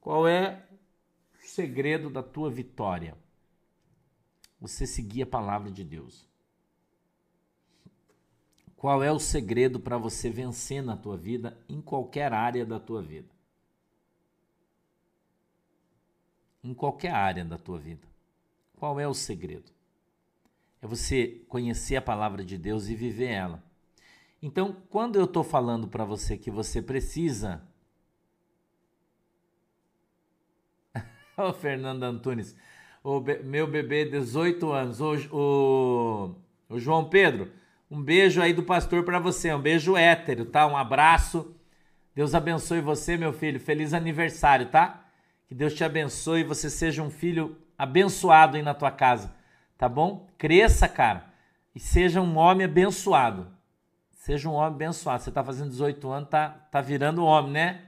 [0.00, 0.64] Qual é
[1.34, 3.16] o segredo da tua vitória?
[4.60, 6.26] Você seguir a palavra de Deus.
[8.76, 13.02] Qual é o segredo para você vencer na tua vida, em qualquer área da tua
[13.02, 13.33] vida?
[16.64, 18.08] Em qualquer área da tua vida.
[18.76, 19.70] Qual é o segredo?
[20.80, 23.62] É você conhecer a palavra de Deus e viver ela.
[24.42, 27.62] Então, quando eu estou falando para você que você precisa.
[31.36, 32.56] Ô, Fernando Antunes,
[33.02, 33.42] o be...
[33.42, 36.34] meu bebê, 18 anos, o, o...
[36.74, 37.50] o João Pedro,
[37.90, 40.66] um beijo aí do pastor para você, um beijo hétero, tá?
[40.66, 41.54] Um abraço.
[42.14, 43.58] Deus abençoe você, meu filho.
[43.58, 45.03] Feliz aniversário, tá?
[45.46, 49.34] Que Deus te abençoe e você seja um filho abençoado aí na tua casa,
[49.76, 50.26] tá bom?
[50.38, 51.26] Cresça, cara,
[51.74, 53.48] e seja um homem abençoado.
[54.10, 55.22] Seja um homem abençoado.
[55.22, 57.82] Você tá fazendo 18 anos, tá, tá virando homem, né?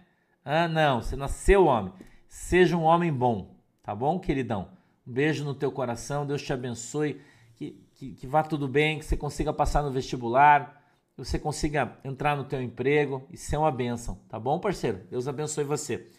[0.45, 1.93] Ah, não, você nasceu homem.
[2.29, 4.69] Seja um homem bom, tá bom, queridão?
[5.07, 7.21] Um beijo no teu coração, Deus te abençoe,
[7.55, 10.83] que, que, que vá tudo bem, que você consiga passar no vestibular,
[11.15, 15.01] que você consiga entrar no teu emprego e ser uma bênção, tá bom, parceiro?
[15.11, 16.11] Deus abençoe você.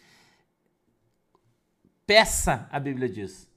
[2.08, 3.52] Peça, a Bíblia diz.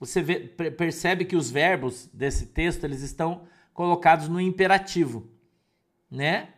[0.00, 5.30] Você vê, percebe que os verbos desse texto eles estão colocados no imperativo,
[6.10, 6.48] né?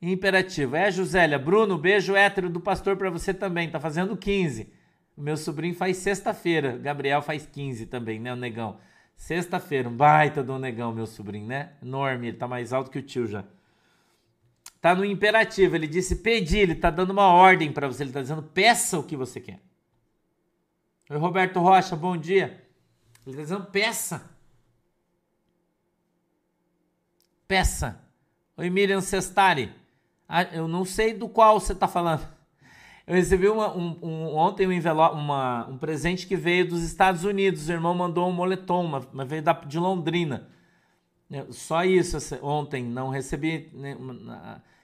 [0.00, 0.76] Imperativo.
[0.76, 3.68] É, Josélia, Bruno, beijo hétero do pastor para você também.
[3.68, 4.72] Tá fazendo 15.
[5.16, 6.78] O meu sobrinho faz sexta-feira.
[6.78, 8.78] Gabriel faz 15 também, né, o negão?
[9.16, 11.72] Sexta-feira, um baita do negão, meu sobrinho, né?
[11.82, 13.44] Enorme, ele tá mais alto que o tio já.
[14.80, 18.22] Tá no imperativo, ele disse pedir, ele tá dando uma ordem para você, ele tá
[18.22, 19.66] dizendo peça o que você quer.
[21.10, 22.62] Oi, Roberto Rocha, bom dia.
[23.26, 24.30] Ele está dizendo peça.
[27.46, 27.98] Peça.
[28.58, 29.72] Oi, Miriam Sestari.
[30.28, 32.28] Ah, eu não sei do qual você está falando.
[33.06, 37.24] Eu recebi uma, um, um, ontem um, envelope, uma, um presente que veio dos Estados
[37.24, 37.70] Unidos.
[37.70, 40.50] O irmão mandou um moletom, mas uma veio da, de Londrina.
[41.48, 42.84] Só isso ontem.
[42.84, 43.70] Não recebi.
[43.72, 43.96] Né,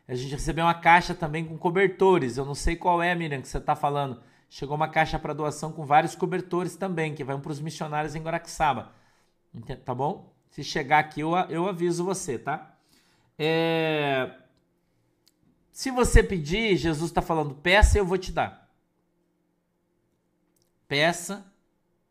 [0.09, 2.39] a gente recebeu uma caixa também com cobertores.
[2.39, 4.19] Eu não sei qual é, Miriam, que você está falando
[4.55, 8.23] chegou uma caixa para doação com vários cobertores também, que vão para os missionários em
[8.23, 8.93] Guaraxaba.
[9.85, 10.33] Tá bom?
[10.49, 12.73] Se chegar aqui, eu, eu aviso você, tá?
[13.37, 14.33] É...
[15.73, 18.71] Se você pedir, Jesus está falando, peça e eu vou te dar.
[20.87, 21.45] Peça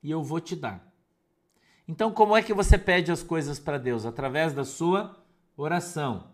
[0.02, 0.86] e eu vou te dar.
[1.88, 4.06] Então, como é que você pede as coisas para Deus?
[4.06, 5.18] Através da sua
[5.56, 6.30] oração.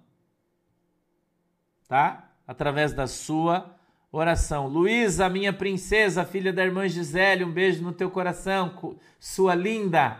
[1.87, 2.31] Tá?
[2.47, 3.78] Através da sua
[4.11, 4.67] Oração.
[4.67, 10.19] Luísa, minha princesa, filha da irmã Gisele, um beijo no teu coração, sua linda.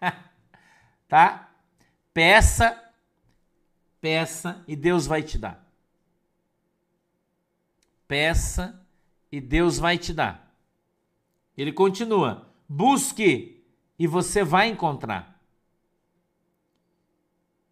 [1.06, 1.48] tá?
[2.12, 2.76] Peça,
[4.00, 5.64] peça e Deus vai te dar.
[8.08, 8.84] Peça
[9.30, 10.52] e Deus vai te dar.
[11.56, 13.64] Ele continua: busque
[13.96, 15.40] e você vai encontrar.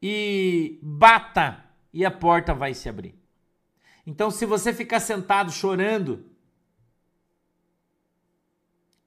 [0.00, 3.17] E bata e a porta vai se abrir.
[4.08, 6.24] Então, se você ficar sentado chorando,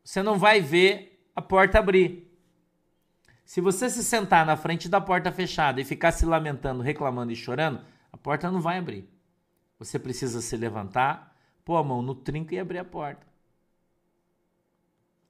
[0.03, 2.31] você não vai ver a porta abrir.
[3.43, 7.35] Se você se sentar na frente da porta fechada e ficar se lamentando, reclamando e
[7.35, 7.83] chorando,
[8.13, 9.09] a porta não vai abrir.
[9.79, 11.35] Você precisa se levantar,
[11.65, 13.25] pôr a mão no trinco e abrir a porta.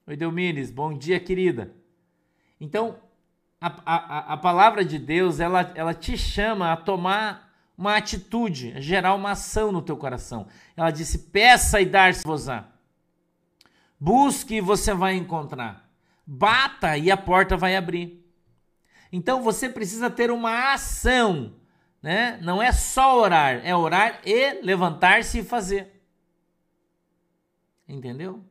[0.06, 1.74] Oi, Delmires, bom dia, querida.
[2.60, 2.98] Então,
[3.58, 7.41] a, a, a palavra de Deus, ela, ela te chama a tomar
[7.76, 10.46] uma atitude, gerar uma ação no teu coração.
[10.76, 12.68] Ela disse: peça e dar-se-vos-á.
[13.98, 15.88] Busque e você vai encontrar.
[16.26, 18.22] Bata e a porta vai abrir.
[19.12, 21.54] Então você precisa ter uma ação,
[22.02, 22.38] né?
[22.42, 26.02] Não é só orar, é orar e levantar-se e fazer.
[27.86, 28.42] Entendeu?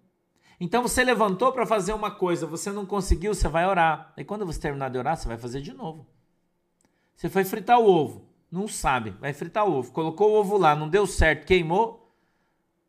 [0.60, 4.14] Então você levantou para fazer uma coisa, você não conseguiu, você vai orar.
[4.16, 6.06] E quando você terminar de orar, você vai fazer de novo.
[7.16, 9.92] Você foi fritar o ovo, não sabe, vai fritar o ovo.
[9.92, 12.02] Colocou o ovo lá, não deu certo, queimou,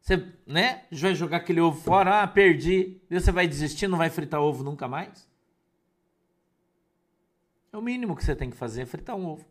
[0.03, 0.85] você, né?
[0.91, 3.01] Vai jogar aquele ovo fora, ah, perdi.
[3.09, 5.31] E você vai desistir, não vai fritar ovo nunca mais?
[7.73, 9.47] É o mínimo que você tem que fazer, é fritar um ovo.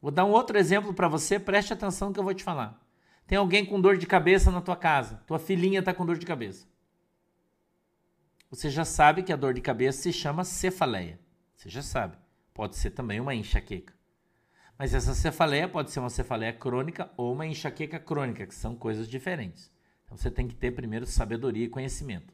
[0.00, 2.80] Vou dar um outro exemplo para você, preste atenção no que eu vou te falar.
[3.26, 6.26] Tem alguém com dor de cabeça na tua casa, tua filhinha está com dor de
[6.26, 6.68] cabeça.
[8.48, 11.18] Você já sabe que a dor de cabeça se chama cefaleia.
[11.56, 12.16] Você já sabe.
[12.54, 13.92] Pode ser também uma enxaqueca.
[14.78, 19.08] Mas essa cefaleia pode ser uma cefaleia crônica ou uma enxaqueca crônica, que são coisas
[19.08, 19.70] diferentes.
[20.04, 22.32] Então você tem que ter primeiro sabedoria e conhecimento.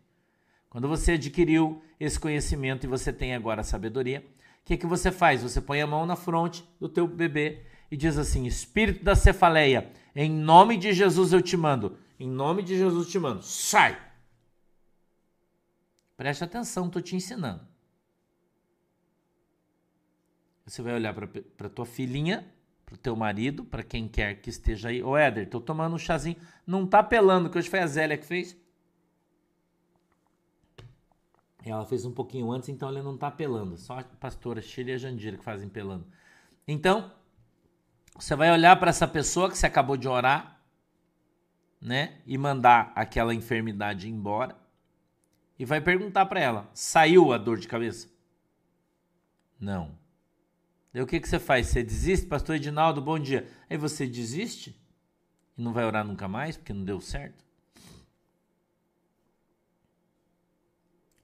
[0.69, 4.25] Quando você adquiriu esse conhecimento e você tem agora a sabedoria,
[4.63, 5.43] o que, que você faz?
[5.43, 9.91] Você põe a mão na fronte do teu bebê e diz assim: Espírito da cefaleia,
[10.15, 11.99] em nome de Jesus eu te mando.
[12.19, 13.43] Em nome de Jesus eu te mando.
[13.43, 13.99] Sai!
[16.17, 17.70] Preste atenção, estou te ensinando.
[20.71, 22.49] Você vai olhar para tua filhinha,
[22.87, 25.03] para o teu marido, para quem quer que esteja aí.
[25.03, 26.37] Ô Éder, tô tomando um chazinho.
[26.65, 28.57] Não tá pelando, que hoje foi a Zélia que fez.
[31.65, 33.77] Ela fez um pouquinho antes, então ela não tá pelando.
[33.77, 36.07] Só a pastora Sheila e a Jandira que fazem pelando.
[36.69, 37.13] Então,
[38.15, 40.63] você vai olhar para essa pessoa que você acabou de orar,
[41.81, 42.21] né?
[42.25, 44.57] E mandar aquela enfermidade embora.
[45.59, 48.09] E vai perguntar para ela: saiu a dor de cabeça?
[49.59, 50.00] Não.
[50.93, 51.69] Daí o que, que você faz?
[51.69, 52.27] Você desiste?
[52.27, 53.49] Pastor Edinaldo, bom dia.
[53.69, 54.77] Aí você desiste
[55.57, 57.45] e não vai orar nunca mais porque não deu certo?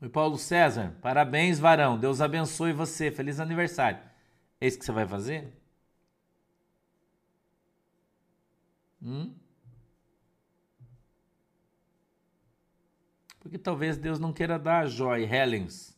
[0.00, 0.96] Oi, Paulo César.
[1.02, 1.98] Parabéns, varão.
[1.98, 3.10] Deus abençoe você.
[3.10, 3.98] Feliz aniversário.
[4.60, 5.52] É isso que você vai fazer?
[9.02, 9.34] Hum?
[13.40, 15.95] Porque talvez Deus não queira dar a joy, Helens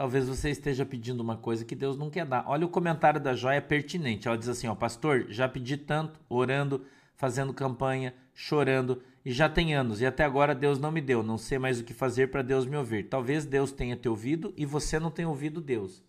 [0.00, 2.44] talvez você esteja pedindo uma coisa que Deus não quer dar.
[2.46, 4.26] Olha o comentário da joia pertinente.
[4.26, 6.86] Ela diz assim: ó, pastor, já pedi tanto, orando,
[7.16, 11.22] fazendo campanha, chorando, e já tem anos, e até agora Deus não me deu.
[11.22, 13.10] Não sei mais o que fazer para Deus me ouvir.
[13.10, 16.02] Talvez Deus tenha te ouvido e você não tenha ouvido Deus.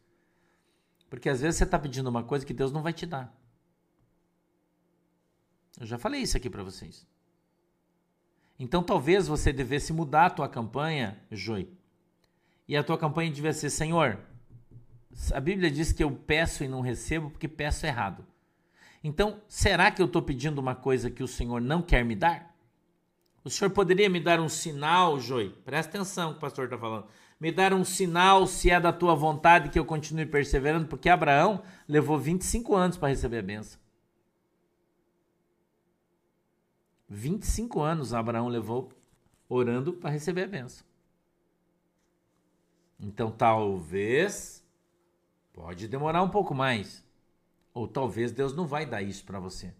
[1.09, 3.37] Porque às vezes você está pedindo uma coisa que Deus não vai te dar.
[5.77, 7.05] Eu já falei isso aqui para vocês.
[8.57, 11.80] Então talvez você devesse mudar a tua campanha, Joy
[12.71, 14.17] e a tua campanha devia ser: Senhor,
[15.33, 18.25] a Bíblia diz que eu peço e não recebo porque peço errado.
[19.03, 22.55] Então, será que eu estou pedindo uma coisa que o Senhor não quer me dar?
[23.43, 25.49] O Senhor poderia me dar um sinal, Joy?
[25.65, 27.07] Presta atenção que o pastor está falando.
[27.37, 31.61] Me dar um sinal se é da tua vontade que eu continue perseverando, porque Abraão
[31.89, 33.81] levou 25 anos para receber a benção.
[37.09, 38.93] 25 anos Abraão levou
[39.49, 40.90] orando para receber a benção.
[43.01, 44.63] Então talvez
[45.51, 47.03] pode demorar um pouco mais.
[47.73, 49.73] Ou talvez Deus não vai dar isso para você.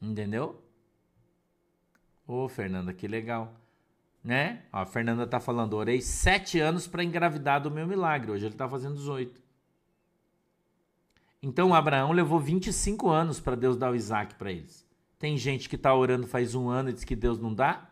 [0.00, 0.62] Entendeu?
[2.26, 3.54] Ô, Fernanda, que legal.
[4.22, 4.64] Né?
[4.72, 8.30] Ó, a Fernanda tá falando, orei sete anos para engravidar do meu milagre.
[8.30, 9.40] Hoje ele tá fazendo 18.
[11.42, 14.86] Então Abraão levou 25 anos para Deus dar o Isaac para eles.
[15.18, 17.89] Tem gente que tá orando faz um ano e diz que Deus não dá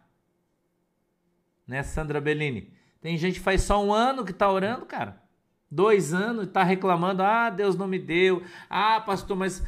[1.68, 2.72] né, Sandra Bellini?
[3.00, 5.22] Tem gente que faz só um ano que tá orando, cara.
[5.70, 8.42] Dois anos e tá reclamando, ah, Deus não me deu.
[8.70, 9.62] Ah, pastor, mas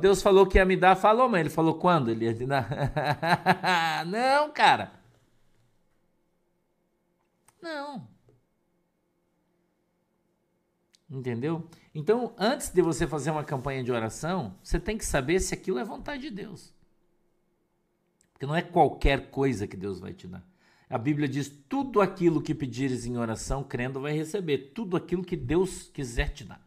[0.00, 0.94] Deus falou que ia me dar.
[0.94, 2.68] Falou, mas ele falou quando ele ia dar?
[4.06, 4.92] não, cara.
[7.62, 8.06] Não.
[11.10, 11.66] Entendeu?
[11.94, 15.78] Então, antes de você fazer uma campanha de oração, você tem que saber se aquilo
[15.78, 16.74] é vontade de Deus.
[18.34, 20.44] Porque não é qualquer coisa que Deus vai te dar.
[20.88, 24.72] A Bíblia diz: tudo aquilo que pedires em oração, crendo, vai receber.
[24.74, 26.66] Tudo aquilo que Deus quiser te dar.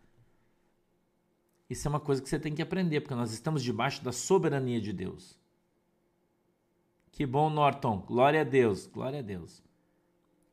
[1.70, 4.80] Isso é uma coisa que você tem que aprender, porque nós estamos debaixo da soberania
[4.82, 5.40] de Deus.
[7.12, 8.00] Que bom, Norton.
[8.00, 8.86] Glória a Deus.
[8.88, 9.64] Glória a Deus.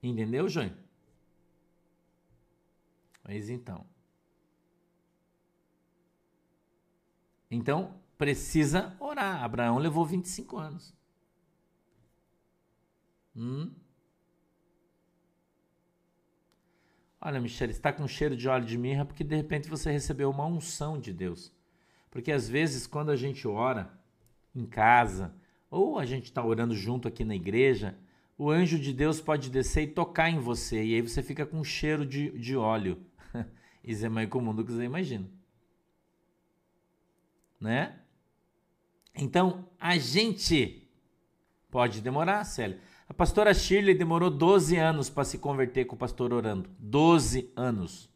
[0.02, 0.72] Entendeu, João?
[3.22, 3.84] Mas então.
[7.50, 9.42] Então, precisa orar.
[9.42, 10.97] Abraão levou 25 anos.
[13.38, 13.70] Hum?
[17.20, 20.44] Olha, Michele, está com cheiro de óleo de mirra porque de repente você recebeu uma
[20.44, 21.52] unção de Deus.
[22.10, 23.96] Porque às vezes, quando a gente ora
[24.54, 25.32] em casa,
[25.70, 27.96] ou a gente está orando junto aqui na igreja,
[28.36, 31.62] o anjo de Deus pode descer e tocar em você, e aí você fica com
[31.62, 33.04] cheiro de, de óleo.
[33.84, 35.28] Isso é mais comum do que você imagina.
[37.60, 38.00] Né?
[39.14, 40.88] Então, a gente
[41.70, 42.80] pode demorar, Célia.
[43.08, 46.68] A pastora Shirley demorou 12 anos para se converter com o pastor orando.
[46.78, 48.10] 12 anos.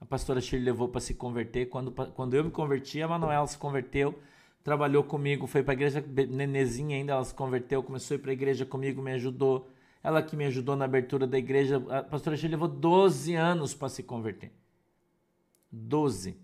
[0.00, 1.66] A pastora Shirley levou para se converter.
[1.66, 4.18] Quando, quando eu me converti, a Manuela se converteu,
[4.64, 8.30] trabalhou comigo, foi para a igreja, nenezinha ainda, ela se converteu, começou a ir para
[8.32, 9.70] a igreja comigo, me ajudou.
[10.02, 11.80] Ela que me ajudou na abertura da igreja.
[11.88, 14.50] A pastora Shirley levou 12 anos para se converter.
[15.70, 16.36] 12.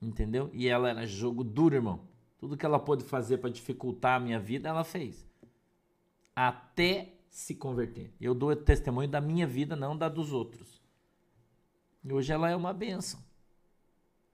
[0.00, 0.48] Entendeu?
[0.54, 2.00] E ela era jogo duro, irmão.
[2.38, 5.29] Tudo que ela pôde fazer para dificultar a minha vida, ela fez
[6.48, 8.12] até se converter.
[8.20, 10.80] Eu dou testemunho da minha vida, não da dos outros.
[12.02, 13.20] E hoje ela é uma benção.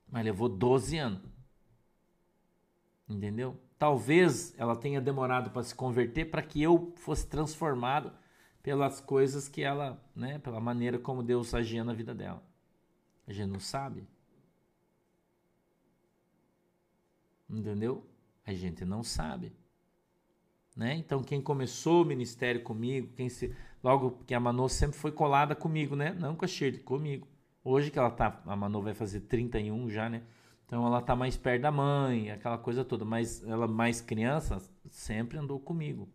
[0.09, 1.23] Mas levou 12 anos.
[3.09, 3.61] Entendeu?
[3.79, 8.13] Talvez ela tenha demorado para se converter para que eu fosse transformado
[8.63, 12.43] pelas coisas que ela, né, pela maneira como Deus agia na vida dela.
[13.27, 14.07] A gente não sabe.
[17.49, 18.05] Entendeu?
[18.45, 19.53] A gente não sabe.
[20.77, 20.95] Né?
[20.97, 25.55] Então quem começou o ministério comigo, quem se logo que a Manu sempre foi colada
[25.55, 26.15] comigo, né?
[26.19, 27.27] Não com a Shirley, comigo.
[27.65, 30.23] Hoje que ela tá, a Manu vai fazer 31 já, né?
[30.67, 34.61] Então ela tá mais perto da mãe, aquela coisa toda, mas ela mais criança
[34.91, 36.09] sempre andou comigo.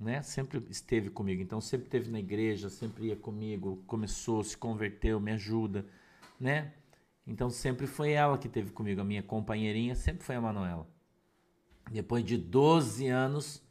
[0.00, 0.22] Né?
[0.22, 1.40] Sempre esteve comigo.
[1.42, 5.86] Então sempre esteve na igreja, sempre ia comigo, começou, se converteu, me ajuda,
[6.40, 6.72] né?
[7.26, 10.88] Então sempre foi ela que esteve comigo, a minha companheirinha sempre foi a Manuela.
[11.90, 13.62] Depois de 12 anos,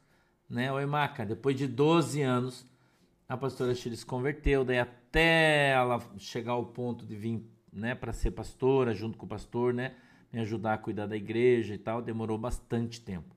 [0.48, 0.72] né?
[0.72, 2.66] Oi, Maca, depois de 12 anos,
[3.28, 7.42] a pastora Chile se converteu, daí até ela chegar ao ponto de vir,
[7.72, 9.94] né, para ser pastora, junto com o pastor, né,
[10.32, 13.36] me ajudar a cuidar da igreja e tal, demorou bastante tempo.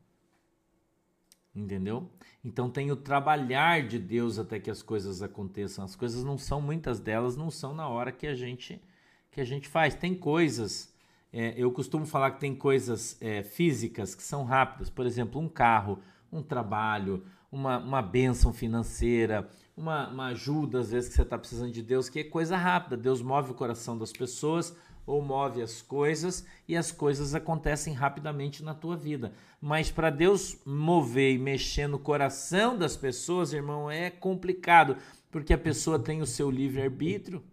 [1.54, 2.10] Entendeu?
[2.44, 5.84] Então tem o trabalhar de Deus até que as coisas aconteçam.
[5.84, 8.82] As coisas não são muitas delas não são na hora que a gente
[9.30, 9.94] que a gente faz.
[9.94, 10.91] Tem coisas
[11.34, 15.48] é, eu costumo falar que tem coisas é, físicas que são rápidas, por exemplo, um
[15.48, 16.00] carro,
[16.32, 21.72] um trabalho, uma, uma bênção financeira, uma, uma ajuda, às vezes, que você está precisando
[21.72, 22.98] de Deus, que é coisa rápida.
[22.98, 24.76] Deus move o coração das pessoas
[25.06, 29.34] ou move as coisas e as coisas acontecem rapidamente na tua vida.
[29.60, 34.98] Mas para Deus mover e mexer no coração das pessoas, irmão, é complicado,
[35.32, 37.44] porque a pessoa tem o seu livre-arbítrio.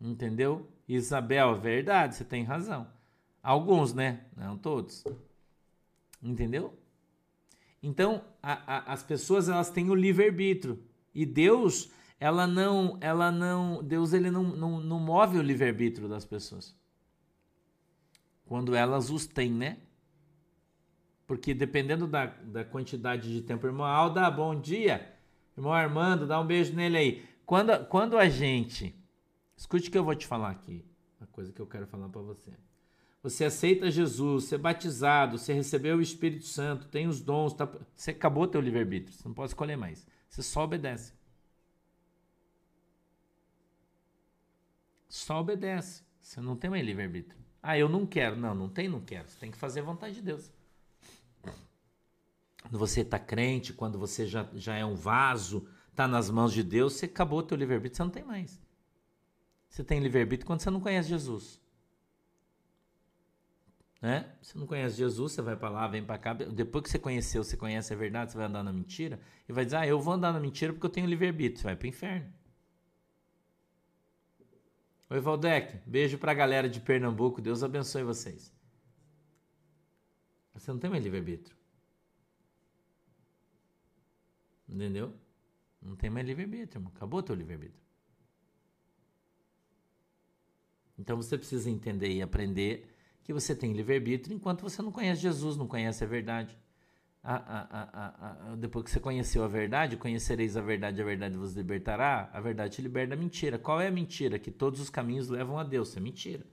[0.00, 0.66] Entendeu?
[0.94, 2.86] Isabel, verdade, você tem razão.
[3.42, 4.24] Alguns, né?
[4.36, 5.04] Não todos.
[6.22, 6.76] Entendeu?
[7.82, 10.82] Então, a, a, as pessoas elas têm o livre-arbítrio.
[11.14, 16.24] E Deus, ela não, ela não, Deus ele não, não, não move o livre-arbítrio das
[16.24, 16.76] pessoas.
[18.44, 19.78] Quando elas os têm, né?
[21.26, 25.14] Porque dependendo da, da quantidade de tempo, irmão Alda, bom dia.
[25.56, 27.24] Irmão Armando, dá um beijo nele aí.
[27.46, 28.99] Quando, quando a gente
[29.60, 30.82] Escute o que eu vou te falar aqui,
[31.20, 32.50] a coisa que eu quero falar para você.
[33.22, 37.70] Você aceita Jesus, você é batizado, você recebeu o Espírito Santo, tem os dons, tá...
[37.94, 40.06] você acabou teu livre-arbítrio, você não pode escolher mais.
[40.30, 41.12] Você só obedece.
[45.10, 46.04] Só obedece.
[46.18, 47.38] Você não tem mais livre-arbítrio.
[47.62, 48.36] Ah, eu não quero.
[48.36, 49.28] Não, não tem, não quero.
[49.28, 50.50] Você tem que fazer a vontade de Deus.
[52.62, 56.62] Quando você está crente, quando você já, já é um vaso, está nas mãos de
[56.62, 58.69] Deus, você acabou teu livre-arbítrio, você não tem mais.
[59.70, 61.60] Você tem livre-arbítrio quando você não conhece Jesus.
[64.02, 64.34] Né?
[64.42, 66.34] Você não conhece Jesus, você vai para lá, vem para cá.
[66.34, 69.64] Depois que você conheceu, você conhece a verdade, você vai andar na mentira e vai
[69.64, 71.58] dizer: Ah, eu vou andar na mentira porque eu tenho livre-arbítrio.
[71.58, 72.32] Você vai para o inferno.
[75.08, 75.78] Oi, Valdec.
[75.86, 77.40] Beijo para a galera de Pernambuco.
[77.40, 78.52] Deus abençoe vocês.
[80.54, 81.56] Você não tem mais livre-arbítrio.
[84.68, 85.14] Entendeu?
[85.80, 87.89] Não tem mais livre-arbítrio, Acabou teu livre-arbítrio.
[91.00, 92.86] Então você precisa entender e aprender
[93.24, 96.56] que você tem livre-arbítrio enquanto você não conhece Jesus, não conhece a verdade.
[97.22, 101.54] a, a, a, depois que você conheceu a verdade, conhecereis a verdade, a verdade vos
[101.54, 103.58] libertará, a verdade te liberta da mentira.
[103.58, 104.38] Qual é a mentira?
[104.38, 105.88] Que todos os caminhos levam a Deus.
[105.88, 106.46] Isso é mentira.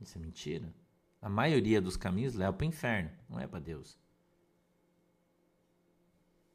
[0.00, 0.74] Isso é mentira.
[1.20, 3.98] A maioria dos caminhos leva para o inferno, não é para Deus.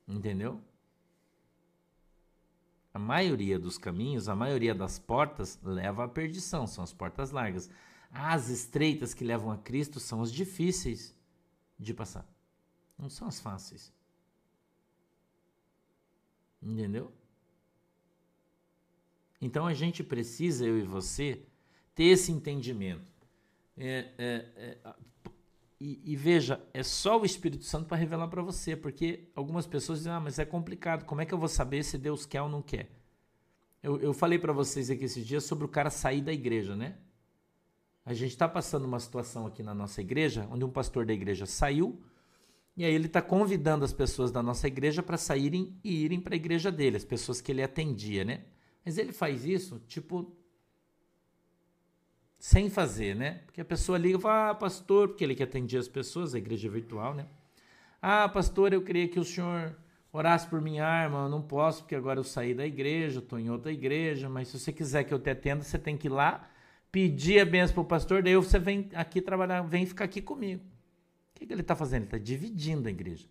[0.07, 0.59] Entendeu?
[2.99, 7.69] A maioria dos caminhos, a maioria das portas leva à perdição, são as portas largas.
[8.11, 11.15] As estreitas que levam a Cristo são as difíceis
[11.79, 12.27] de passar.
[12.97, 13.93] Não são as fáceis.
[16.61, 17.09] Entendeu?
[19.39, 21.41] Então a gente precisa, eu e você,
[21.95, 23.09] ter esse entendimento.
[23.77, 24.93] É, é, é,
[25.79, 29.99] e, e, veja, é só o Espírito Santo para revelar para você, porque algumas pessoas
[29.99, 32.49] dizem, ah, mas é complicado, como é que eu vou saber se Deus quer ou
[32.49, 32.91] não quer?
[33.81, 36.97] Eu, eu falei para vocês aqui esses dias sobre o cara sair da igreja, né?
[38.05, 41.45] A gente está passando uma situação aqui na nossa igreja, onde um pastor da igreja
[41.45, 42.01] saiu,
[42.75, 46.35] e aí ele está convidando as pessoas da nossa igreja para saírem e irem para
[46.35, 48.43] a igreja dele, as pessoas que ele atendia, né?
[48.83, 50.35] Mas ele faz isso, tipo,
[52.39, 53.41] sem fazer, né?
[53.45, 56.37] Porque a pessoa liga e fala, ah, pastor, porque ele que atendia as pessoas, a
[56.37, 57.27] igreja virtual, né?
[58.01, 59.75] Ah, pastor, eu queria que o senhor
[60.11, 63.49] orasse por minha arma, eu não posso, porque agora eu saí da igreja, estou em
[63.49, 66.49] outra igreja, mas se você quiser que eu te atenda, você tem que ir lá
[66.91, 70.63] pedir a benção para o pastor, daí você vem aqui trabalhar, vem ficar aqui comigo.
[70.63, 72.03] O que, que ele está fazendo?
[72.03, 73.27] Ele está dividindo a igreja.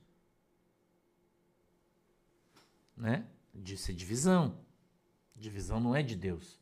[2.96, 3.26] Né?
[3.54, 4.58] Disse divisão.
[5.34, 6.57] Divisão não é de Deus.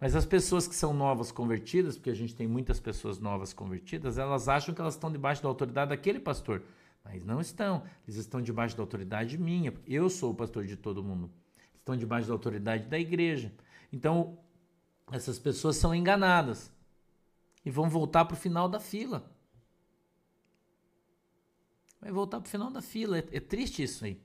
[0.00, 4.16] Mas as pessoas que são novas convertidas, porque a gente tem muitas pessoas novas convertidas,
[4.16, 6.62] elas acham que elas estão debaixo da autoridade daquele pastor.
[7.04, 7.82] Mas não estão.
[8.06, 9.74] Eles estão debaixo da autoridade minha.
[9.86, 11.30] Eu sou o pastor de todo mundo.
[11.76, 13.52] Estão debaixo da autoridade da igreja.
[13.92, 14.38] Então,
[15.10, 16.70] essas pessoas são enganadas
[17.64, 19.30] e vão voltar para o final da fila.
[22.00, 23.18] Vai voltar para o final da fila.
[23.18, 24.20] É, é, triste isso aí.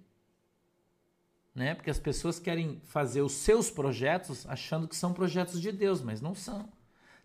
[1.54, 1.76] Né?
[1.76, 6.22] Porque as pessoas querem fazer os seus projetos achando que são projetos de Deus, mas
[6.22, 6.68] não são.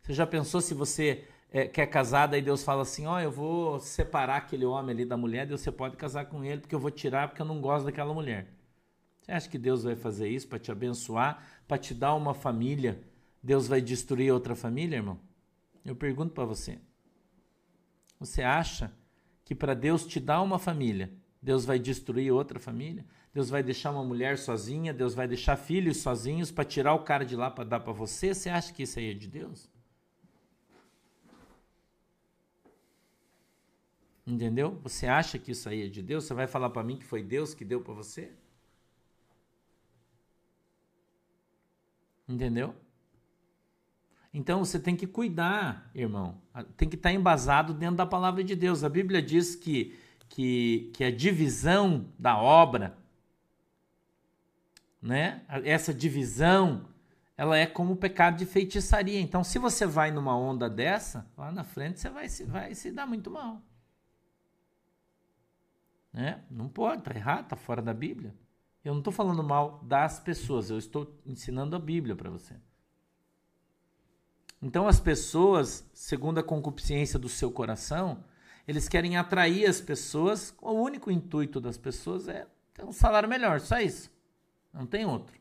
[0.02, 3.30] Você já pensou se você é, quer casar, daí Deus fala assim: Ó, oh, eu
[3.30, 6.80] vou separar aquele homem ali da mulher, Deus você pode casar com ele, porque eu
[6.80, 8.48] vou tirar, porque eu não gosto daquela mulher.
[9.22, 13.02] Você acha que Deus vai fazer isso para te abençoar, para te dar uma família
[13.42, 15.18] Deus vai destruir outra família, irmão?
[15.84, 16.78] Eu pergunto para você.
[18.18, 18.92] Você acha
[19.44, 23.06] que para Deus te dar uma família, Deus vai destruir outra família?
[23.32, 24.92] Deus vai deixar uma mulher sozinha?
[24.92, 28.34] Deus vai deixar filhos sozinhos para tirar o cara de lá para dar para você?
[28.34, 29.68] Você acha que isso aí é de Deus?
[34.26, 34.78] Entendeu?
[34.82, 36.24] Você acha que isso aí é de Deus?
[36.24, 38.30] Você vai falar para mim que foi Deus que deu para você?
[42.28, 42.74] Entendeu?
[44.32, 46.40] Então você tem que cuidar, irmão.
[46.76, 48.84] Tem que estar embasado dentro da palavra de Deus.
[48.84, 49.98] A Bíblia diz que,
[50.28, 52.98] que, que a divisão da obra,
[55.00, 55.42] né?
[55.64, 56.88] Essa divisão,
[57.36, 59.20] ela é como o pecado de feitiçaria.
[59.20, 63.06] Então, se você vai numa onda dessa, lá na frente você vai, vai se dar
[63.06, 63.62] muito mal.
[66.12, 66.42] Né?
[66.50, 68.34] Não pode, tá errado, tá fora da Bíblia.
[68.84, 72.54] Eu não estou falando mal das pessoas, eu estou ensinando a Bíblia para você.
[74.60, 78.24] Então as pessoas, segundo a concupiscência do seu coração,
[78.66, 83.60] eles querem atrair as pessoas, o único intuito das pessoas é ter um salário melhor,
[83.60, 84.10] só isso.
[84.72, 85.38] Não tem outro.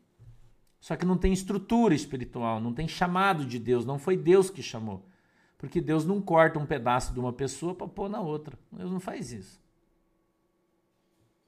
[0.79, 4.61] Só que não tem estrutura espiritual, não tem chamado de Deus, não foi Deus que
[4.61, 5.05] chamou.
[5.57, 8.57] Porque Deus não corta um pedaço de uma pessoa para pôr na outra.
[8.71, 9.59] Deus não faz isso.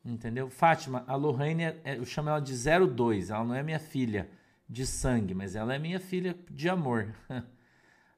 [0.03, 0.49] Entendeu?
[0.49, 4.29] Fátima, a Lohane, é, eu chamo ela de 02, ela não é minha filha
[4.67, 7.13] de sangue, mas ela é minha filha de amor.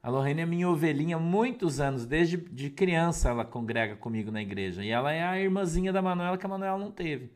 [0.03, 4.41] A Lorraine é minha ovelhinha há muitos anos, desde de criança ela congrega comigo na
[4.41, 4.84] igreja.
[4.84, 7.32] E ela é a irmãzinha da Manuela que a Manuela não teve.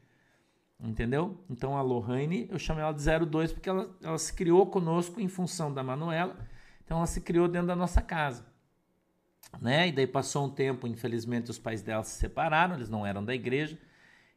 [0.80, 1.44] Entendeu?
[1.50, 5.28] Então a Lorraine, eu chamo ela de 02 porque ela, ela se criou conosco em
[5.28, 6.36] função da Manuela.
[6.84, 8.46] Então ela se criou dentro da nossa casa.
[9.62, 9.88] Né?
[9.88, 13.34] E daí passou um tempo, infelizmente os pais dela se separaram, eles não eram da
[13.34, 13.78] igreja.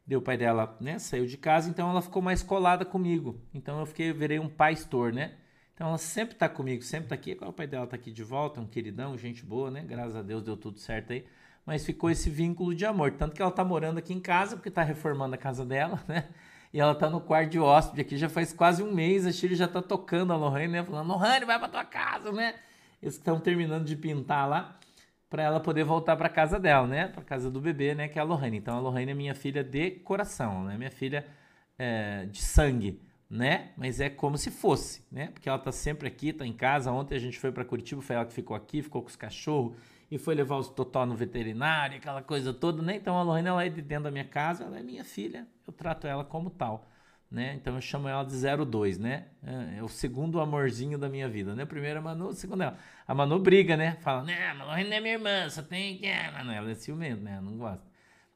[0.07, 3.39] Daí o pai dela né, saiu de casa, então ela ficou mais colada comigo.
[3.53, 5.35] Então eu fiquei, virei um pastor, né?
[5.75, 7.33] Então ela sempre está comigo, sempre está aqui.
[7.33, 9.83] Agora o pai dela está aqui de volta, um queridão, gente boa, né?
[9.83, 11.25] Graças a Deus deu tudo certo aí.
[11.65, 13.11] Mas ficou esse vínculo de amor.
[13.11, 16.27] Tanto que ela está morando aqui em casa, porque está reformando a casa dela, né?
[16.73, 19.25] E ela está no quarto de hóspede aqui já faz quase um mês.
[19.25, 20.83] A Chile já está tocando a Lohane, né?
[20.83, 22.55] Falando, Lohane, vai para tua casa, né?
[23.01, 24.77] Eles estão terminando de pintar lá
[25.29, 27.07] para ela poder voltar para casa dela, né?
[27.07, 28.07] Para casa do bebê, né?
[28.07, 28.57] Que é a Lohane.
[28.57, 30.77] Então a Lohane é minha filha de coração, né?
[30.77, 31.25] Minha filha
[31.77, 33.69] é, de sangue né?
[33.77, 35.27] Mas é como se fosse, né?
[35.27, 36.91] Porque ela tá sempre aqui, tá em casa.
[36.91, 39.75] Ontem a gente foi para Curitiba, foi ela que ficou aqui, ficou com os cachorros
[40.11, 42.95] e foi levar os totó no veterinário, aquela coisa toda, né?
[42.95, 45.73] Então a Lorena ela é de dentro da minha casa, ela é minha filha, eu
[45.73, 46.87] trato ela como tal.
[47.31, 47.53] Né?
[47.53, 49.27] Então eu chamo ela de 02, né?
[49.43, 51.63] É, é o segundo amorzinho da minha vida, né?
[51.63, 52.75] Primeiro é a Manu, segundo ela.
[53.07, 53.97] A Manu briga, né?
[54.01, 56.07] Fala, né, a Lorena é minha irmã, só tem que.
[56.07, 57.39] Ela é ciumento, né?
[57.39, 57.87] Não gosta.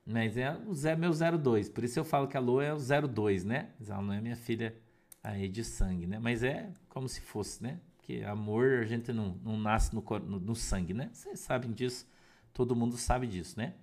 [0.05, 1.69] Mas é o Zé, meu 02.
[1.69, 3.69] Por isso eu falo que a Lu é o 02, né?
[3.79, 4.75] Mas ela não é minha filha
[5.23, 6.19] aí de sangue, né?
[6.19, 7.79] Mas é como se fosse, né?
[8.05, 11.09] Porque amor a gente não, não nasce no, no, no sangue, né?
[11.13, 12.05] Vocês sabem disso.
[12.53, 13.75] Todo mundo sabe disso, né?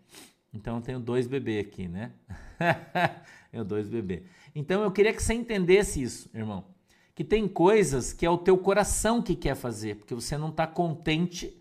[0.53, 2.13] Então eu tenho dois bebês aqui, né?
[3.51, 4.23] eu dois bebês.
[4.55, 6.67] Então eu queria que você entendesse isso, irmão.
[7.15, 10.67] Que tem coisas que é o teu coração que quer fazer, porque você não está
[10.67, 11.57] contente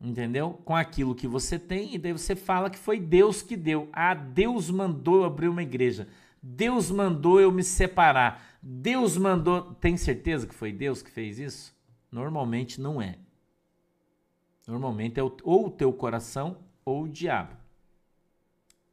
[0.00, 0.60] entendeu?
[0.64, 3.88] Com aquilo que você tem, e daí você fala que foi Deus que deu.
[3.92, 6.06] Ah, Deus mandou eu abrir uma igreja.
[6.40, 8.47] Deus mandou eu me separar.
[8.62, 9.74] Deus mandou.
[9.74, 11.76] Tem certeza que foi Deus que fez isso?
[12.10, 13.18] Normalmente não é.
[14.66, 17.56] Normalmente é ou o teu coração ou o diabo.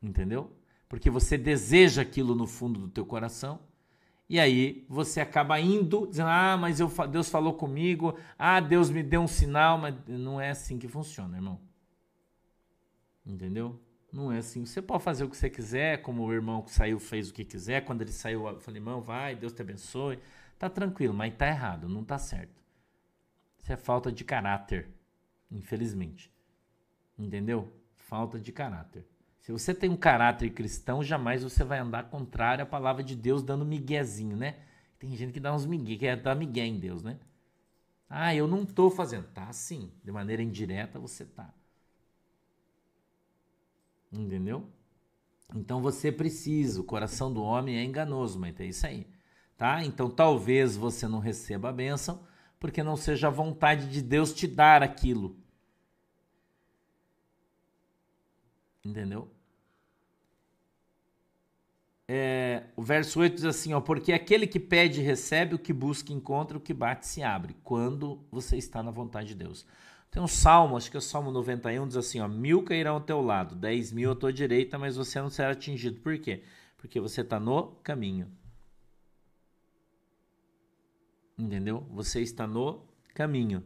[0.02, 0.52] Entendeu?
[0.88, 3.60] Porque você deseja aquilo no fundo do teu coração
[4.28, 9.04] e aí você acaba indo, dizendo: Ah, mas eu, Deus falou comigo, ah, Deus me
[9.04, 11.60] deu um sinal, mas não é assim que funciona, irmão.
[13.26, 13.80] Entendeu?
[14.16, 14.66] Não é assim.
[14.66, 17.44] Você pode fazer o que você quiser, como o irmão que saiu fez o que
[17.44, 17.84] quiser.
[17.84, 20.20] Quando ele saiu, eu falei, irmão, vai, Deus te abençoe.
[20.58, 22.64] Tá tranquilo, mas tá errado, não tá certo.
[23.60, 24.88] Isso é falta de caráter,
[25.52, 26.32] infelizmente.
[27.20, 27.70] Entendeu?
[27.98, 29.06] Falta de caráter.
[29.42, 33.44] Se você tem um caráter cristão, jamais você vai andar contrário à palavra de Deus
[33.44, 34.60] dando miguezinho, né?
[34.98, 37.20] Tem gente que dá uns migué, que é dar migué em Deus, né?
[38.10, 39.28] Ah, eu não estou fazendo.
[39.34, 41.54] Tá sim, de maneira indireta você tá.
[44.20, 44.68] Entendeu?
[45.54, 49.08] Então você precisa, o coração do homem é enganoso, mas é isso aí.
[49.58, 49.84] Tá?
[49.84, 52.26] Então talvez você não receba a bênção,
[52.60, 55.38] porque não seja a vontade de Deus te dar aquilo.
[58.84, 59.30] Entendeu?
[62.08, 66.14] É, o verso 8 diz assim: ó, Porque aquele que pede recebe, o que busca
[66.14, 69.66] encontra, o que bate se abre, quando você está na vontade de Deus.
[70.16, 73.02] Tem um salmo, acho que é o salmo 91, diz assim: ó, Mil cairão ao
[73.02, 76.00] teu lado, dez mil à tua direita, mas você não será atingido.
[76.00, 76.42] Por quê?
[76.78, 78.32] Porque você está no caminho.
[81.38, 81.86] Entendeu?
[81.92, 83.62] Você está no caminho.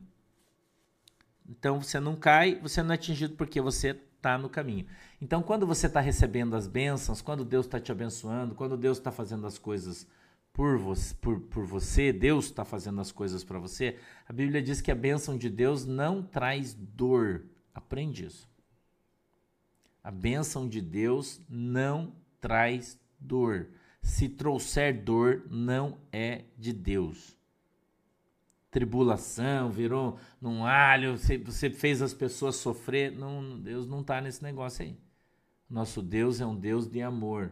[1.48, 4.88] Então você não cai, você não é atingido porque você está no caminho.
[5.22, 9.12] Então, quando você está recebendo as bênçãos, quando Deus está te abençoando, quando Deus está
[9.12, 10.08] fazendo as coisas
[10.60, 13.98] por você, por, por você Deus está fazendo as coisas para você,
[14.28, 17.46] a Bíblia diz que a bênção de Deus não traz dor.
[17.74, 18.46] Aprende isso.
[20.04, 23.70] A bênção de Deus não traz dor.
[24.02, 27.38] Se trouxer dor, não é de Deus
[28.70, 33.12] tribulação, virou num alho, você, você fez as pessoas sofrer.
[33.12, 34.96] Não, Deus não está nesse negócio aí.
[35.68, 37.52] Nosso Deus é um Deus de amor.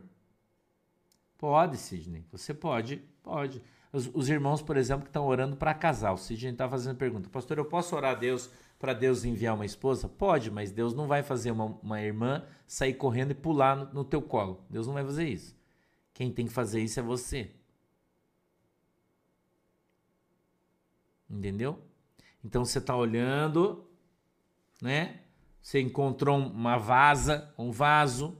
[1.37, 2.25] Pode, Sidney.
[2.31, 3.61] Você pode, pode.
[3.91, 6.11] Os, os irmãos, por exemplo, que estão orando para casar.
[6.13, 7.29] O Sidney está fazendo pergunta.
[7.29, 10.07] Pastor, eu posso orar a Deus para Deus enviar uma esposa?
[10.07, 14.03] Pode, mas Deus não vai fazer uma, uma irmã sair correndo e pular no, no
[14.03, 14.63] teu colo.
[14.69, 15.55] Deus não vai fazer isso.
[16.13, 17.51] Quem tem que fazer isso é você.
[21.29, 21.79] Entendeu?
[22.43, 23.85] Então você está olhando,
[24.81, 25.19] né?
[25.61, 28.37] Você encontrou uma vaza, um vaso.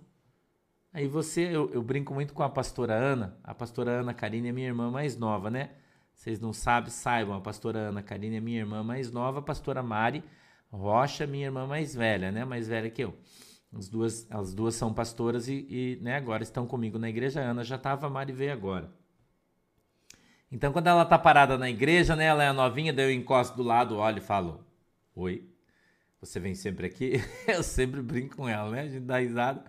[0.98, 3.38] Aí você, eu, eu brinco muito com a pastora Ana.
[3.44, 5.70] A pastora Ana Karine é minha irmã mais nova, né?
[6.12, 7.36] Vocês não sabem, saibam.
[7.36, 9.38] A pastora Ana Karine é minha irmã mais nova.
[9.38, 10.24] A pastora Mari
[10.72, 12.44] Rocha, minha irmã mais velha, né?
[12.46, 13.16] Mais velha que eu.
[13.72, 17.42] As duas, as duas são pastoras e, e né, agora estão comigo na igreja.
[17.42, 18.92] A Ana já estava, a Mari veio agora.
[20.52, 22.26] Então, quando ela tá parada na igreja, né?
[22.26, 24.66] Ela é novinha, daí eu encosto do lado, olho e falo:
[25.14, 25.48] Oi,
[26.20, 27.22] você vem sempre aqui?
[27.48, 28.82] eu sempre brinco com ela, né?
[28.82, 29.64] A gente dá risada.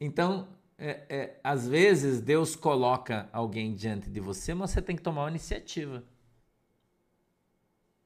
[0.00, 5.02] Então, é, é, às vezes Deus coloca alguém diante de você, mas você tem que
[5.02, 6.04] tomar uma iniciativa.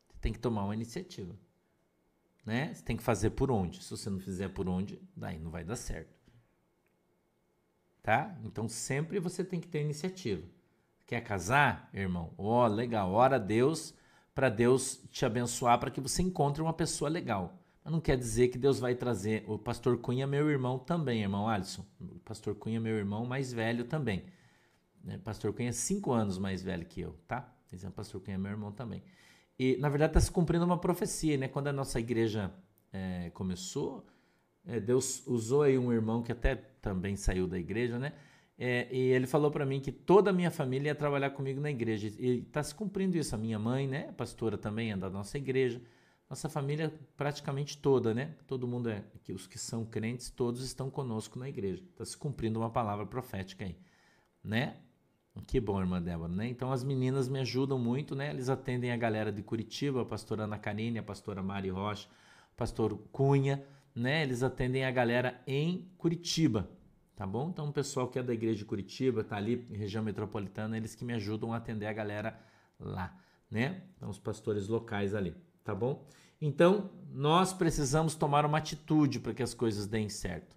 [0.09, 1.35] Você tem que tomar uma iniciativa.
[2.45, 2.73] Né?
[2.75, 3.83] Você tem que fazer por onde.
[3.83, 6.17] Se você não fizer por onde, daí não vai dar certo.
[8.03, 8.37] Tá?
[8.45, 10.47] Então sempre você tem que ter iniciativa.
[11.07, 12.33] Quer casar, irmão?
[12.37, 13.13] Ó, oh, legal.
[13.13, 13.95] Ora a Deus
[14.35, 17.58] para Deus te abençoar para que você encontre uma pessoa legal.
[17.91, 19.45] Não quer dizer que Deus vai trazer.
[19.47, 21.85] O pastor Cunha, meu irmão também, irmão Alisson.
[22.01, 24.25] O pastor Cunha, meu irmão mais velho também.
[25.03, 27.51] O né, pastor Cunha é cinco anos mais velho que eu, tá?
[27.73, 29.03] O pastor Cunha, meu irmão também.
[29.59, 31.49] E na verdade está se cumprindo uma profecia, né?
[31.49, 32.53] Quando a nossa igreja
[32.93, 34.07] é, começou,
[34.67, 38.13] é, Deus usou aí um irmão que até também saiu da igreja, né?
[38.59, 41.71] É, e ele falou para mim que toda a minha família ia trabalhar comigo na
[41.71, 42.09] igreja.
[42.19, 43.35] E está se cumprindo isso.
[43.35, 45.81] A minha mãe, né, pastora também, é da nossa igreja.
[46.29, 48.35] Nossa família praticamente toda, né?
[48.47, 51.83] Todo mundo é, que os que são crentes, todos estão conosco na igreja.
[51.83, 53.79] Está se cumprindo uma palavra profética aí,
[54.45, 54.77] né?
[55.47, 56.47] Que bom, irmã Débora, né?
[56.47, 58.29] Então as meninas me ajudam muito, né?
[58.29, 62.09] Eles atendem a galera de Curitiba, a pastora Ana Karine, a pastora Mari Rocha,
[62.55, 63.65] pastor Cunha,
[63.95, 64.23] né?
[64.23, 66.69] Eles atendem a galera em Curitiba,
[67.17, 67.49] tá bom?
[67.49, 71.07] Então o pessoal que é da igreja de Curitiba, tá ali, região metropolitana, eles que
[71.07, 72.39] me ajudam a atender a galera
[72.79, 73.17] lá,
[73.51, 73.83] né?
[73.97, 75.35] Então os pastores locais ali
[75.69, 76.03] tá bom?
[76.41, 80.57] Então, nós precisamos tomar uma atitude para que as coisas deem certo.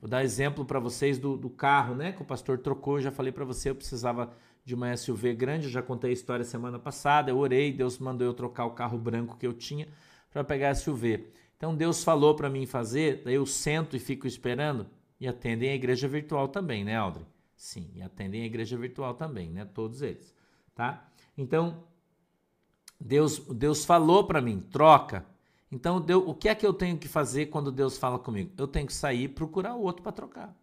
[0.00, 2.12] Vou dar exemplo para vocês do, do, carro, né?
[2.12, 2.98] Que o pastor trocou.
[2.98, 4.32] Eu já falei para você, eu precisava
[4.64, 5.66] de uma SUV grande.
[5.66, 7.28] Eu já contei a história semana passada.
[7.28, 9.88] Eu orei, Deus mandou eu trocar o carro branco que eu tinha
[10.30, 11.26] para pegar a SUV.
[11.56, 14.86] Então Deus falou para mim fazer, daí eu sento e fico esperando.
[15.18, 17.26] E atendem a igreja virtual também, né, Audrey?
[17.56, 19.64] Sim, e atendem a igreja virtual também, né?
[19.64, 20.32] Todos eles,
[20.72, 21.08] tá?
[21.36, 21.82] Então,
[23.04, 25.26] Deus, Deus falou para mim, troca.
[25.70, 28.52] Então, Deus, o que é que eu tenho que fazer quando Deus fala comigo?
[28.56, 30.56] Eu tenho que sair e procurar o outro para trocar.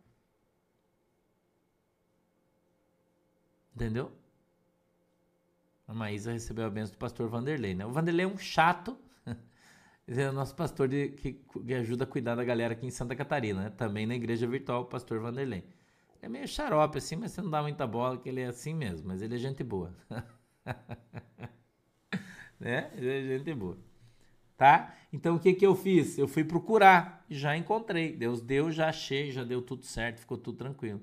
[3.75, 4.11] Entendeu?
[5.87, 7.85] A Maísa recebeu a bênção do pastor Vanderlei, né?
[7.85, 8.97] O Vanderlei é um chato.
[10.07, 12.91] Ele é o nosso pastor de, que, que, ajuda a cuidar da galera aqui em
[12.91, 13.69] Santa Catarina, né?
[13.71, 15.63] Também na igreja virtual, o pastor Vanderlei.
[16.21, 19.07] É meio xarope assim, mas você não dá muita bola, que ele é assim mesmo,
[19.07, 19.93] mas ele é gente boa.
[22.59, 22.91] né?
[22.97, 23.77] Gente boa.
[24.57, 24.93] Tá?
[25.13, 26.17] Então o que que eu fiz?
[26.17, 28.15] Eu fui procurar e já encontrei.
[28.15, 31.01] Deus deu, já achei, já deu tudo certo, ficou tudo tranquilo.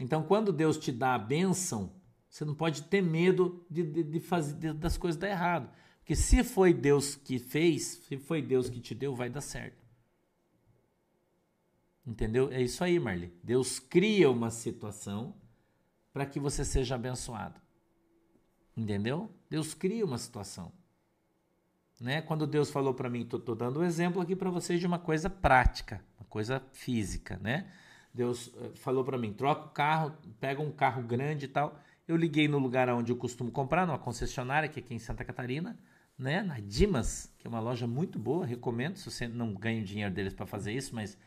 [0.00, 1.92] Então quando Deus te dá a bênção,
[2.28, 5.70] você não pode ter medo de, de, de fazer de, das coisas dar errado.
[5.98, 9.86] Porque se foi Deus que fez, se foi Deus que te deu, vai dar certo.
[12.06, 12.50] Entendeu?
[12.50, 13.30] É isso aí, Marli.
[13.44, 15.34] Deus cria uma situação
[16.10, 17.60] para que você seja abençoado.
[18.74, 19.30] Entendeu?
[19.50, 20.72] Deus cria uma situação.
[22.00, 22.22] Né?
[22.22, 25.28] Quando Deus falou para mim, estou dando um exemplo aqui para vocês de uma coisa
[25.28, 27.66] prática, uma coisa física, né?
[28.14, 31.78] Deus eh, falou para mim, troca o carro, pega um carro grande e tal.
[32.06, 35.24] Eu liguei no lugar onde eu costumo comprar, numa concessionária que é aqui em Santa
[35.24, 35.78] Catarina,
[36.16, 36.42] né?
[36.42, 40.12] Na Dimas, que é uma loja muito boa, recomendo, se você não ganha o dinheiro
[40.14, 41.18] deles para fazer isso, mas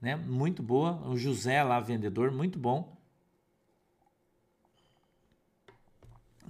[0.00, 1.06] né, muito boa.
[1.08, 2.96] O José lá, vendedor, muito bom.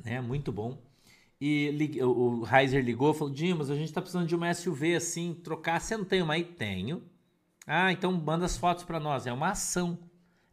[0.04, 0.78] Né, muito bom.
[1.40, 5.80] E o Heiser ligou falou: Dimas, a gente está precisando de uma SUV assim, trocar.
[5.80, 6.44] Você não tem uma aí?
[6.44, 7.02] Tenho.
[7.66, 9.26] Ah, então manda as fotos para nós.
[9.26, 9.98] É uma ação.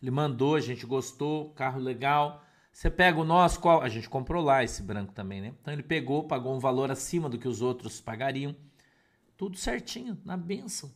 [0.01, 2.43] Ele mandou, a gente gostou, carro legal.
[2.71, 3.81] Você pega o nosso, qual?
[3.81, 5.53] A gente comprou lá esse branco também, né?
[5.61, 8.53] Então ele pegou, pagou um valor acima do que os outros pagariam.
[9.37, 10.91] Tudo certinho, na benção.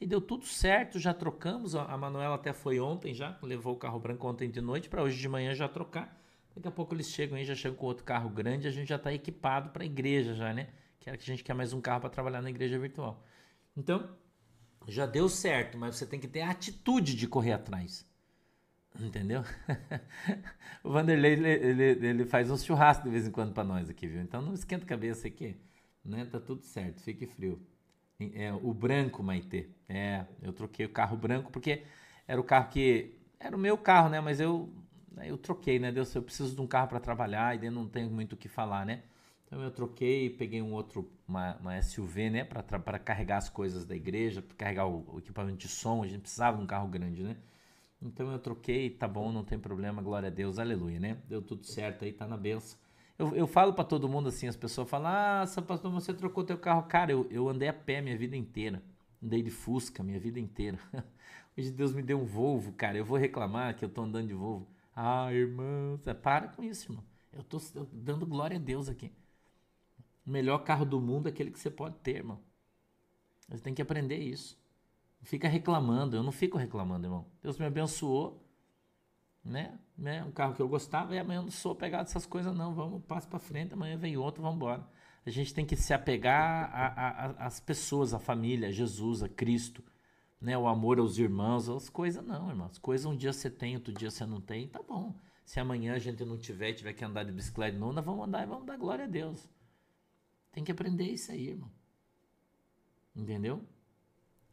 [0.00, 1.74] E deu tudo certo, já trocamos.
[1.74, 5.18] A Manuela até foi ontem já, levou o carro branco ontem de noite para hoje
[5.20, 6.17] de manhã já trocar.
[6.58, 8.96] Daqui a pouco eles chegam aí, já chegam com outro carro grande, a gente já
[8.96, 10.66] está equipado para a igreja já, né?
[10.98, 13.24] Que a gente quer mais um carro para trabalhar na igreja virtual.
[13.76, 14.10] Então,
[14.88, 18.04] já deu certo, mas você tem que ter a atitude de correr atrás.
[18.98, 19.44] Entendeu?
[20.82, 24.08] o Vanderlei, ele, ele, ele, faz um churrasco de vez em quando para nós aqui,
[24.08, 24.20] viu?
[24.20, 25.56] Então não esquenta a cabeça aqui,
[26.04, 26.24] né?
[26.24, 27.64] Tá tudo certo, fique frio.
[28.34, 29.68] É, o branco, Maitê.
[29.88, 31.84] É, eu troquei o carro branco porque
[32.26, 33.14] era o carro que...
[33.38, 34.20] Era o meu carro, né?
[34.20, 34.68] Mas eu
[35.22, 35.90] eu troquei, né?
[35.92, 38.48] Deus, eu preciso de um carro para trabalhar e daí não tenho muito o que
[38.48, 39.02] falar, né?
[39.46, 42.44] Então eu troquei, peguei um outro, uma, uma SUV, né?
[42.44, 46.02] Para carregar as coisas da igreja, para carregar o, o, equipamento de som.
[46.02, 47.36] A gente precisava de um carro grande, né?
[48.00, 51.18] Então eu troquei, tá bom, não tem problema, glória a Deus, aleluia, né?
[51.28, 52.78] Deu tudo certo aí, tá na benção.
[53.18, 56.58] Eu, eu falo para todo mundo assim, as pessoas falam, ah, pastor, você trocou teu
[56.58, 56.84] carro.
[56.84, 58.82] Cara, eu, eu andei a pé minha vida inteira.
[59.22, 60.78] Andei de Fusca minha vida inteira.
[61.58, 62.96] Hoje Deus me deu um Volvo, cara.
[62.96, 64.68] Eu vou reclamar que eu tô andando de Volvo.
[65.00, 67.04] Ah, irmão, para com isso, irmão.
[67.32, 67.60] Eu tô
[67.92, 69.12] dando glória a Deus aqui.
[70.26, 72.40] O melhor carro do mundo é aquele que você pode ter, irmão.
[73.48, 74.58] Você tem que aprender isso.
[75.22, 76.16] Fica reclamando.
[76.16, 77.26] Eu não fico reclamando, irmão.
[77.40, 78.44] Deus me abençoou.
[79.44, 79.78] Né?
[79.96, 80.24] né?
[80.24, 82.74] Um carro que eu gostava e amanhã eu não sou pegado dessas coisas, não.
[82.74, 84.84] Vamos, passo para frente, amanhã vem outro, vamos embora.
[85.24, 89.80] A gente tem que se apegar às pessoas, à família, a Jesus, a Cristo
[90.40, 92.72] né, o amor aos irmãos, as coisas não, irmãos.
[92.72, 95.14] As coisas um dia você tem, outro dia você não tem, tá bom.
[95.44, 98.42] Se amanhã a gente não tiver, tiver que andar de bicicleta não, nós vamos andar
[98.42, 99.48] e vamos dar glória a Deus.
[100.52, 101.70] Tem que aprender isso aí, irmão.
[103.14, 103.64] Entendeu?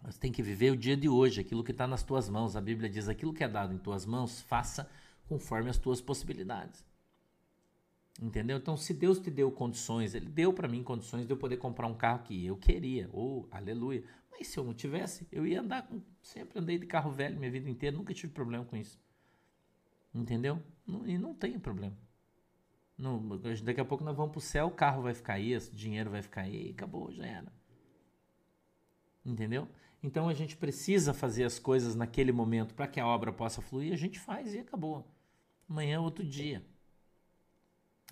[0.03, 2.55] Você tem que viver o dia de hoje, aquilo que está nas tuas mãos.
[2.55, 4.89] A Bíblia diz: aquilo que é dado em tuas mãos, faça
[5.27, 6.85] conforme as tuas possibilidades.
[8.21, 8.57] Entendeu?
[8.57, 11.87] Então, se Deus te deu condições, Ele deu para mim condições de eu poder comprar
[11.87, 13.09] um carro que eu queria.
[13.11, 14.03] Ou, oh, aleluia.
[14.31, 16.01] Mas se eu não tivesse, eu ia andar com.
[16.21, 18.99] Sempre andei de carro velho minha vida inteira, nunca tive problema com isso.
[20.13, 20.61] Entendeu?
[21.05, 21.97] E não tenho problema.
[22.97, 26.09] Não, daqui a pouco nós vamos pro céu, o carro vai ficar aí, o dinheiro
[26.09, 27.51] vai ficar aí, acabou, já era.
[29.25, 29.67] Entendeu?
[30.01, 33.91] Então a gente precisa fazer as coisas naquele momento para que a obra possa fluir,
[33.91, 35.05] a gente faz e acabou.
[35.67, 36.65] Amanhã é outro dia.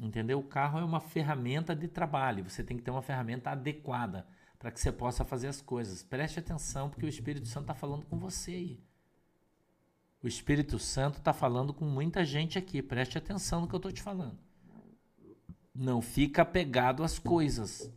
[0.02, 0.40] Entendeu?
[0.40, 4.26] O carro é uma ferramenta de trabalho, você tem que ter uma ferramenta adequada
[4.58, 6.02] para que você possa fazer as coisas.
[6.02, 8.84] Preste atenção, porque o Espírito Santo está falando com você aí.
[10.24, 12.82] O Espírito Santo está falando com muita gente aqui.
[12.82, 14.40] Preste atenção no que eu estou te falando.
[15.76, 17.92] Não fica apegado às coisas.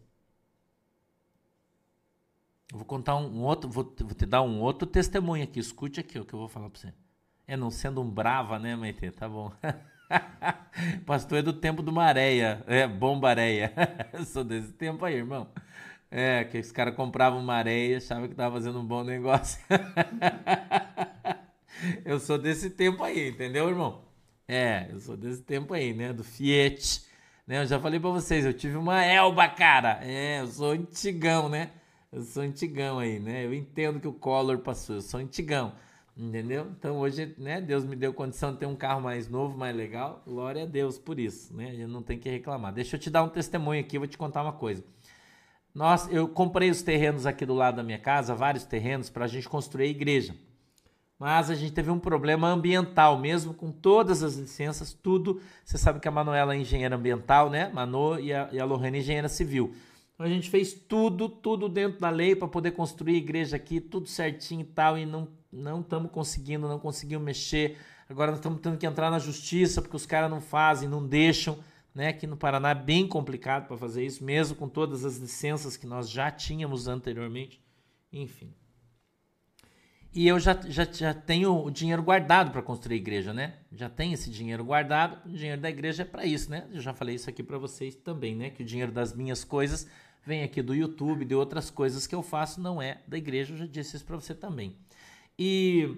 [2.73, 5.61] Eu vou contar um outro, vou, vou, te dar um outro testemunho aqui.
[5.61, 6.95] Escute aqui o que eu vou falar para você.
[7.47, 9.09] É, não sendo um brava, né, Maite?
[9.13, 9.53] Tá bom.
[11.05, 12.63] Pastor é do tempo do Maréia.
[12.67, 13.73] É, bombareia.
[14.27, 15.49] Sou desse tempo aí, irmão.
[16.11, 19.61] É, que os caras compravam Maréia e achavam que tava fazendo um bom negócio.
[22.05, 24.05] eu sou desse tempo aí, entendeu, irmão?
[24.47, 26.13] É, eu sou desse tempo aí, né?
[26.13, 27.05] Do Fiat.
[27.47, 27.63] Né?
[27.63, 29.99] Eu já falei para vocês, eu tive uma Elba, cara.
[30.03, 31.71] É, eu sou antigão, né?
[32.13, 33.45] Eu sou antigão aí, né?
[33.45, 35.75] Eu entendo que o Collor passou, eu sou antigão.
[36.17, 36.69] Entendeu?
[36.79, 40.23] Então hoje, né, Deus me deu condição de ter um carro mais novo, mais legal.
[40.27, 41.79] Glória a Deus por isso, né?
[41.83, 42.73] A não tem que reclamar.
[42.73, 44.83] Deixa eu te dar um testemunho aqui, vou te contar uma coisa.
[45.75, 49.29] Nós, eu comprei os terrenos aqui do lado da minha casa, vários terrenos, para a
[49.29, 50.35] gente construir a igreja.
[51.19, 55.39] Mas a gente teve um problema ambiental, mesmo com todas as licenças, tudo.
[55.63, 57.71] Você sabe que a Manuela é engenheira ambiental, né?
[57.75, 59.75] Manu e a, e a Lorena engenheira civil.
[60.15, 63.79] Então a gente fez tudo, tudo dentro da lei para poder construir a igreja aqui,
[63.79, 67.79] tudo certinho e tal, e não não estamos conseguindo, não conseguimos mexer.
[68.09, 71.59] Agora estamos tendo que entrar na justiça porque os caras não fazem, não deixam.
[71.95, 72.09] Né?
[72.09, 75.87] Aqui no Paraná é bem complicado para fazer isso, mesmo com todas as licenças que
[75.87, 77.61] nós já tínhamos anteriormente.
[78.13, 78.53] Enfim.
[80.17, 83.57] E eu já, já, já tenho o dinheiro guardado para construir igreja, né?
[83.71, 85.29] Já tenho esse dinheiro guardado.
[85.29, 86.67] O dinheiro da igreja é para isso, né?
[86.73, 88.49] Eu já falei isso aqui para vocês também, né?
[88.49, 89.87] Que o dinheiro das minhas coisas
[90.25, 93.53] vem aqui do YouTube, de outras coisas que eu faço, não é da igreja.
[93.53, 94.77] Eu já disse isso para você também.
[95.39, 95.97] E,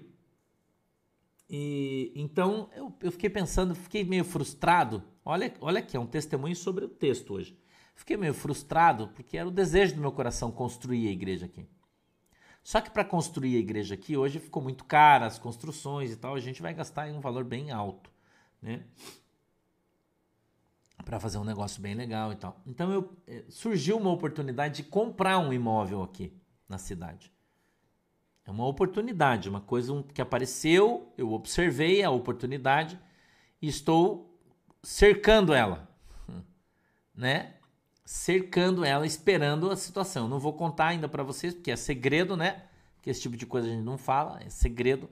[1.48, 5.02] e então eu, eu fiquei pensando, fiquei meio frustrado.
[5.24, 7.58] Olha, olha aqui, é um testemunho sobre o texto hoje.
[7.94, 11.66] Fiquei meio frustrado porque era o desejo do meu coração construir a igreja aqui.
[12.62, 16.34] Só que para construir a igreja aqui hoje ficou muito cara as construções e tal,
[16.34, 18.10] a gente vai gastar um valor bem alto,
[18.60, 18.84] né?
[21.04, 22.60] Para fazer um negócio bem legal e tal.
[22.66, 26.32] Então eu, eh, surgiu uma oportunidade de comprar um imóvel aqui
[26.68, 27.32] na cidade.
[28.48, 32.98] É uma oportunidade, uma coisa que apareceu, eu observei a oportunidade
[33.60, 34.34] e estou
[34.82, 35.86] cercando ela,
[37.14, 37.56] né?
[38.06, 40.26] Cercando ela, esperando a situação.
[40.26, 42.62] Não vou contar ainda para vocês, porque é segredo, né?
[42.94, 45.10] Porque esse tipo de coisa a gente não fala, é segredo,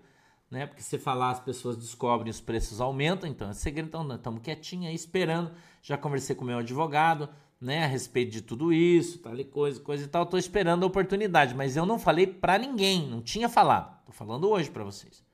[0.50, 0.66] né?
[0.66, 3.88] Porque se falar as pessoas descobrem, os preços aumentam, então é segredo.
[3.88, 5.52] Então estamos quietinhos aí esperando.
[5.82, 7.28] Já conversei com o meu advogado,
[7.60, 10.24] né, a respeito de tudo isso, tal e coisa, coisa e tal.
[10.24, 13.96] Estou esperando a oportunidade, mas eu não falei para ninguém, não tinha falado.
[14.00, 15.24] Estou falando hoje para vocês.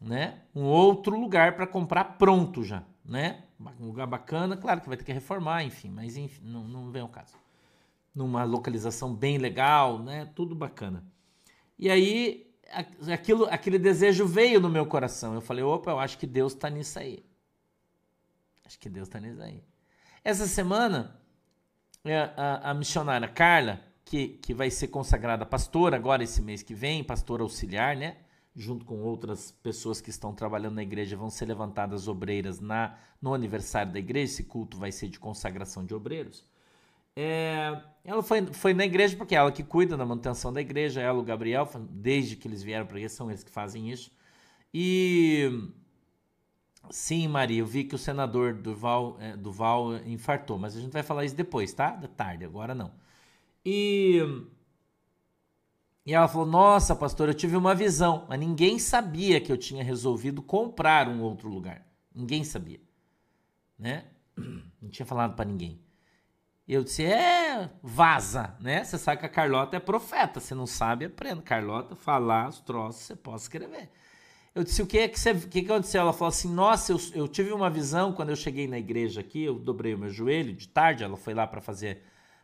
[0.00, 0.40] Né?
[0.54, 3.44] Um outro lugar para comprar pronto já, né?
[3.80, 7.02] Um lugar bacana, claro que vai ter que reformar, enfim, mas enfim, não, não vem
[7.02, 7.34] ao caso.
[8.14, 10.30] Numa localização bem legal, né?
[10.36, 11.04] Tudo bacana.
[11.76, 12.48] E aí,
[13.12, 15.34] aquilo, aquele desejo veio no meu coração.
[15.34, 17.24] Eu falei, opa, eu acho que Deus está nisso aí.
[18.64, 19.62] Acho que Deus está nisso aí.
[20.28, 21.18] Essa semana,
[22.04, 26.74] é, a, a missionária Carla, que, que vai ser consagrada pastora agora esse mês que
[26.74, 28.18] vem, pastora auxiliar, né?
[28.54, 33.32] Junto com outras pessoas que estão trabalhando na igreja, vão ser levantadas obreiras na, no
[33.32, 34.34] aniversário da igreja.
[34.34, 36.44] Esse culto vai ser de consagração de obreiros.
[37.16, 41.00] É, ela foi, foi na igreja porque é ela que cuida da manutenção da igreja,
[41.00, 44.12] ela, o Gabriel, desde que eles vieram para aqui, são eles que fazem isso.
[44.74, 45.70] E
[46.90, 51.02] Sim, Maria, eu vi que o senador Duval, é, Duval infartou, mas a gente vai
[51.02, 51.90] falar isso depois, tá?
[51.90, 52.92] Da tarde, agora não.
[53.64, 54.20] E,
[56.06, 59.84] e ela falou: Nossa, pastor, eu tive uma visão, mas ninguém sabia que eu tinha
[59.84, 61.86] resolvido comprar um outro lugar.
[62.14, 62.80] Ninguém sabia,
[63.78, 64.06] né?
[64.80, 65.80] Não tinha falado para ninguém.
[66.66, 68.84] Eu disse: É, vaza, né?
[68.84, 71.42] Você sabe que a Carlota é profeta, você não sabe, aprenda.
[71.42, 73.90] Carlota, falar os troços, você pode escrever.
[74.58, 76.00] Eu disse, o que é que, você, que, que aconteceu?
[76.00, 79.44] Ela falou assim, nossa, eu, eu tive uma visão quando eu cheguei na igreja aqui,
[79.44, 82.02] eu dobrei o meu joelho de tarde, ela foi lá para fazer,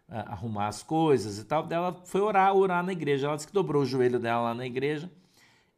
[0.08, 3.52] uh, arrumar as coisas e tal, ela foi orar, orar na igreja, ela disse que
[3.52, 5.10] dobrou o joelho dela lá na igreja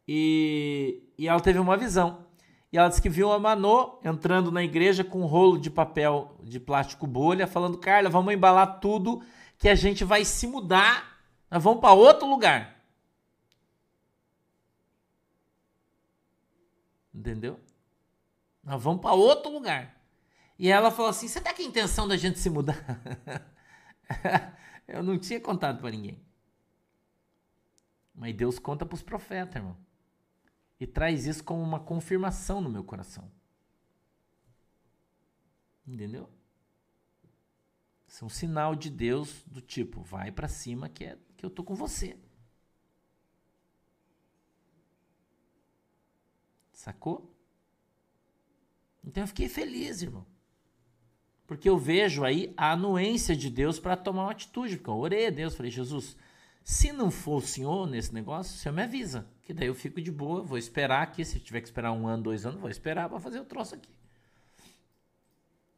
[0.06, 2.26] e, e ela teve uma visão.
[2.70, 6.36] E ela disse que viu a Manô entrando na igreja com um rolo de papel
[6.42, 9.22] de plástico bolha, falando, Carla, vamos embalar tudo
[9.56, 11.16] que a gente vai se mudar,
[11.50, 12.75] nós vamos para outro lugar.
[17.16, 17.58] Entendeu?
[18.62, 19.98] Nós vamos para outro lugar.
[20.58, 22.76] E ela falou assim: Você tá com a intenção da gente se mudar?
[24.86, 26.22] eu não tinha contado para ninguém.
[28.14, 29.76] Mas Deus conta para os profetas, irmão.
[30.78, 33.30] E traz isso como uma confirmação no meu coração.
[35.86, 36.28] Entendeu?
[38.06, 41.50] Isso é um sinal de Deus do tipo, vai para cima que é que eu
[41.50, 42.18] tô com você.
[46.86, 47.28] Sacou?
[49.04, 50.24] Então eu fiquei feliz, irmão.
[51.44, 54.76] Porque eu vejo aí a anuência de Deus para tomar uma atitude.
[54.76, 56.16] Porque eu orei a Deus, falei, Jesus,
[56.62, 59.26] se não for o Senhor nesse negócio, o Senhor me avisa.
[59.42, 61.24] Que daí eu fico de boa, vou esperar aqui.
[61.24, 63.90] Se tiver que esperar um ano, dois anos, vou esperar para fazer o troço aqui.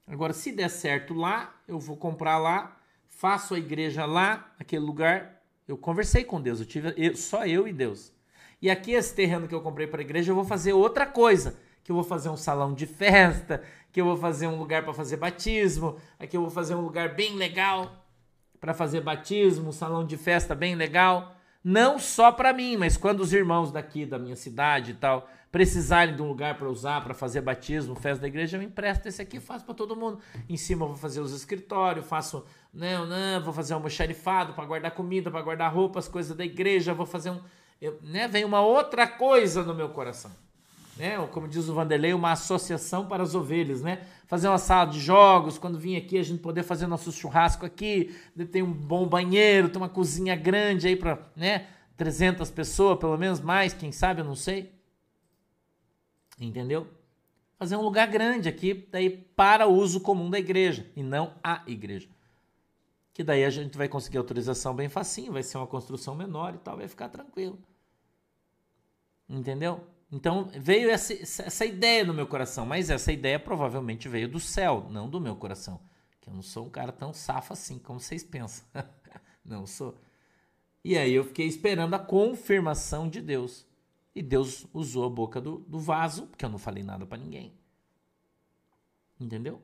[0.06, 2.78] Agora, se der certo lá, eu vou comprar lá,
[3.09, 5.42] faço a igreja lá, aquele lugar.
[5.66, 8.12] Eu conversei com Deus, eu tive eu, só eu e Deus.
[8.61, 11.56] E aqui esse terreno que eu comprei para a igreja, eu vou fazer outra coisa,
[11.84, 14.92] que eu vou fazer um salão de festa, que eu vou fazer um lugar para
[14.92, 18.04] fazer batismo, aqui eu vou fazer um lugar bem legal
[18.61, 23.20] para fazer batismo, um salão de festa bem legal, não só para mim, mas quando
[23.20, 27.14] os irmãos daqui da minha cidade e tal precisarem de um lugar para usar, para
[27.14, 30.20] fazer batismo, festa da igreja, eu empresto esse aqui, faço para todo mundo.
[30.48, 34.66] Em cima eu vou fazer os escritórios, faço, não, não, vou fazer um almoxarifado para
[34.66, 37.40] guardar comida, para guardar roupas, coisas da igreja, vou fazer um,
[37.80, 40.30] eu, né, vem uma outra coisa no meu coração
[40.98, 41.16] né?
[41.28, 44.04] Como diz o Vanderlei, uma associação para as ovelhas, né?
[44.26, 48.14] Fazer uma sala de jogos, quando vir aqui a gente poder fazer nosso churrasco aqui,
[48.50, 51.68] tem um bom banheiro, tem uma cozinha grande aí para, né?
[51.96, 54.72] 300 pessoas, pelo menos mais, quem sabe, eu não sei.
[56.40, 56.86] Entendeu?
[57.56, 61.62] Fazer um lugar grande aqui, daí para o uso comum da igreja e não a
[61.66, 62.08] igreja.
[63.18, 66.58] Que daí a gente vai conseguir autorização bem facinho, vai ser uma construção menor e
[66.58, 67.58] tal, vai ficar tranquilo.
[69.28, 69.84] Entendeu?
[70.12, 74.86] Então veio essa, essa ideia no meu coração, mas essa ideia provavelmente veio do céu,
[74.88, 75.80] não do meu coração.
[76.20, 78.64] Que eu não sou um cara tão safo assim como vocês pensam.
[79.44, 79.98] não sou.
[80.84, 83.66] E aí eu fiquei esperando a confirmação de Deus.
[84.14, 87.52] E Deus usou a boca do, do vaso, porque eu não falei nada para ninguém.
[89.18, 89.60] Entendeu?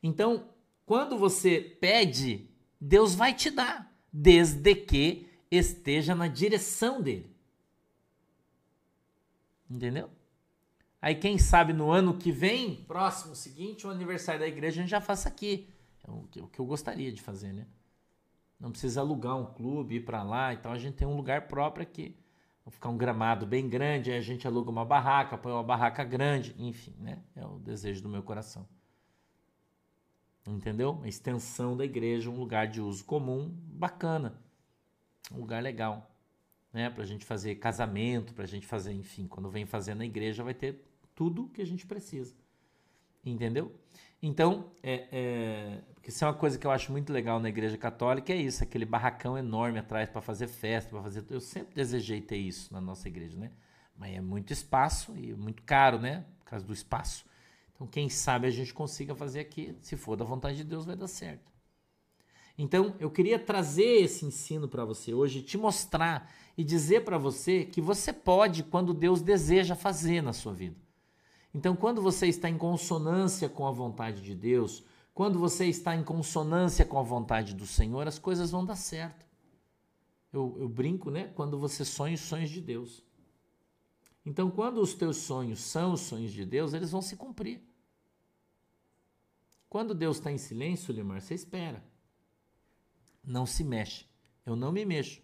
[0.00, 0.46] Então,
[0.86, 2.51] quando você pede,
[2.84, 7.32] Deus vai te dar, desde que esteja na direção dele.
[9.70, 10.10] Entendeu?
[11.00, 14.90] Aí quem sabe no ano que vem, próximo, seguinte, o aniversário da igreja, a gente
[14.90, 15.68] já faça aqui.
[16.04, 17.68] É o que, eu gostaria de fazer, né?
[18.58, 20.72] Não precisa alugar um clube, ir para lá e tal.
[20.72, 22.16] A gente tem um lugar próprio aqui.
[22.64, 26.02] Vai ficar um gramado bem grande, aí a gente aluga uma barraca, põe uma barraca
[26.02, 27.22] grande, enfim, né?
[27.36, 28.66] É o desejo do meu coração.
[30.46, 30.92] Entendeu?
[30.92, 34.40] Uma extensão da igreja, um lugar de uso comum, bacana.
[35.30, 36.12] Um lugar legal
[36.72, 36.88] né?
[36.88, 40.42] Para a gente fazer casamento, para a gente fazer, enfim, quando vem fazer na igreja
[40.42, 40.82] vai ter
[41.14, 42.34] tudo que a gente precisa,
[43.24, 43.72] entendeu?
[44.22, 47.76] Então, é, é, porque isso é uma coisa que eu acho muito legal na igreja
[47.76, 51.24] católica, é isso, aquele barracão enorme atrás para fazer festa, para fazer.
[51.28, 53.50] Eu sempre desejei ter isso na nossa igreja, né?
[53.96, 56.24] Mas é muito espaço e muito caro, né?
[56.38, 57.24] Por causa do espaço.
[57.82, 60.94] Então, quem sabe a gente consiga fazer aqui, se for da vontade de Deus, vai
[60.94, 61.50] dar certo.
[62.56, 67.64] Então, eu queria trazer esse ensino para você hoje, te mostrar e dizer para você
[67.64, 70.76] que você pode quando Deus deseja fazer na sua vida.
[71.52, 76.04] Então, quando você está em consonância com a vontade de Deus, quando você está em
[76.04, 79.26] consonância com a vontade do Senhor, as coisas vão dar certo.
[80.32, 81.32] Eu, eu brinco, né?
[81.34, 83.02] Quando você sonha os sonhos de Deus.
[84.24, 87.71] Então, quando os teus sonhos são os sonhos de Deus, eles vão se cumprir.
[89.72, 91.82] Quando Deus está em silêncio, Limar, você espera
[93.24, 94.04] não se mexe.
[94.44, 95.22] Eu não me mexo.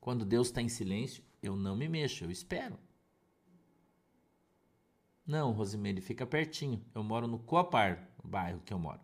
[0.00, 2.78] Quando Deus está em silêncio, eu não me mexo, eu espero.
[5.26, 6.82] Não, Rosimeire, fica pertinho.
[6.94, 9.00] Eu moro no Coapar, o bairro que eu moro.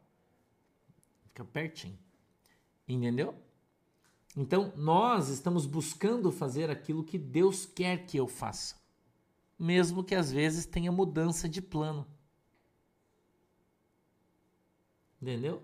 [1.24, 1.98] Fica pertinho.
[2.88, 3.34] Entendeu?
[4.34, 8.80] Então, nós estamos buscando fazer aquilo que Deus quer que eu faça.
[9.58, 12.06] Mesmo que às vezes tenha mudança de plano.
[15.22, 15.62] Entendeu?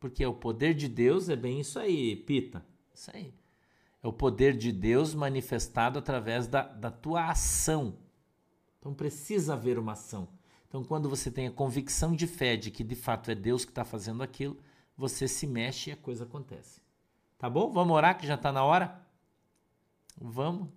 [0.00, 2.64] Porque o poder de Deus é bem isso aí, Pita.
[2.92, 3.32] Isso aí.
[4.02, 7.96] É o poder de Deus manifestado através da, da tua ação.
[8.78, 10.28] Então precisa haver uma ação.
[10.68, 13.70] Então, quando você tem a convicção de fé de que de fato é Deus que
[13.70, 14.58] está fazendo aquilo,
[14.96, 16.82] você se mexe e a coisa acontece.
[17.38, 17.72] Tá bom?
[17.72, 19.00] Vamos orar que já está na hora?
[20.20, 20.68] Vamos.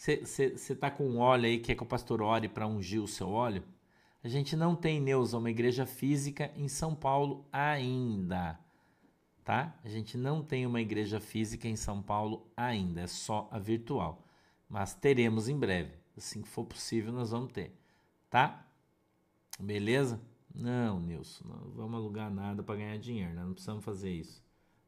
[0.00, 3.28] Você está com um óleo aí, quer que o pastor ore para ungir o seu
[3.28, 3.62] óleo?
[4.24, 8.58] A gente não tem, Neuza, uma igreja física em São Paulo ainda.
[9.44, 9.78] Tá?
[9.84, 14.26] A gente não tem uma igreja física em São Paulo ainda, é só a virtual.
[14.66, 15.92] Mas teremos em breve.
[16.16, 17.78] Assim que for possível, nós vamos ter.
[18.30, 18.66] Tá?
[19.58, 20.18] Beleza?
[20.54, 23.44] Não, Nilson, não vamos alugar nada para ganhar dinheiro, né?
[23.44, 24.42] não precisamos fazer isso.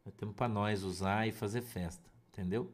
[0.06, 2.72] Nós temos para nós usar e fazer festa, entendeu?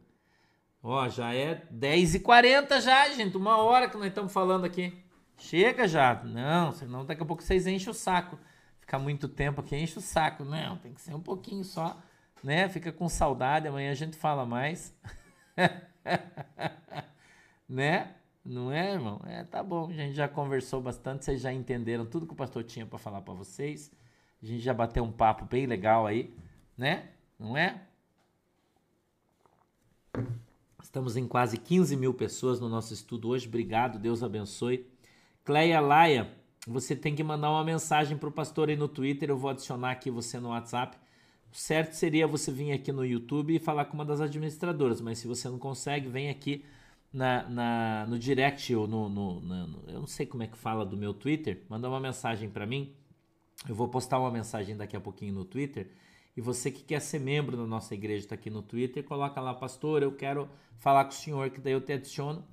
[0.90, 5.04] Ó, já é 10h40 já, gente, uma hora que nós estamos falando aqui.
[5.36, 6.14] Chega já.
[6.24, 8.38] Não, senão daqui a pouco vocês enchem o saco.
[8.80, 10.46] Ficar muito tempo aqui enche o saco.
[10.46, 11.94] Não, tem que ser um pouquinho só,
[12.42, 12.70] né?
[12.70, 14.96] Fica com saudade, amanhã a gente fala mais.
[17.68, 18.14] né?
[18.42, 19.20] Não é, irmão?
[19.26, 19.90] É, tá bom.
[19.90, 23.20] A gente já conversou bastante, vocês já entenderam tudo que o pastor tinha para falar
[23.20, 23.92] para vocês.
[24.42, 26.34] A gente já bateu um papo bem legal aí,
[26.78, 27.10] né?
[27.38, 27.78] Não é?
[30.82, 33.48] Estamos em quase 15 mil pessoas no nosso estudo hoje.
[33.48, 34.86] Obrigado, Deus abençoe.
[35.44, 36.32] Cleia Laia,
[36.66, 39.28] você tem que mandar uma mensagem para o pastor aí no Twitter.
[39.28, 40.96] Eu vou adicionar aqui você no WhatsApp.
[41.52, 45.18] O certo seria você vir aqui no YouTube e falar com uma das administradoras, mas
[45.18, 46.64] se você não consegue, vem aqui
[47.12, 50.84] na, na, no direct ou no, no, no, Eu não sei como é que fala
[50.84, 51.62] do meu Twitter.
[51.68, 52.92] Manda uma mensagem para mim.
[53.68, 55.90] Eu vou postar uma mensagem daqui a pouquinho no Twitter.
[56.38, 59.52] E você que quer ser membro da nossa igreja, está aqui no Twitter, coloca lá,
[59.52, 62.46] pastor, eu quero falar com o senhor, que daí eu te adiciono,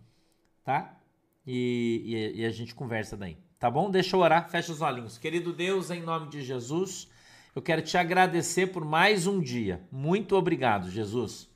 [0.64, 0.98] tá?
[1.45, 3.91] E, e, e a gente conversa daí, tá bom?
[3.91, 5.20] Deixa eu orar, fecha os olhinhos.
[5.20, 7.07] Querido Deus, em nome de Jesus,
[7.56, 9.80] eu quero te agradecer por mais um dia.
[9.91, 11.48] Muito obrigado, Jesus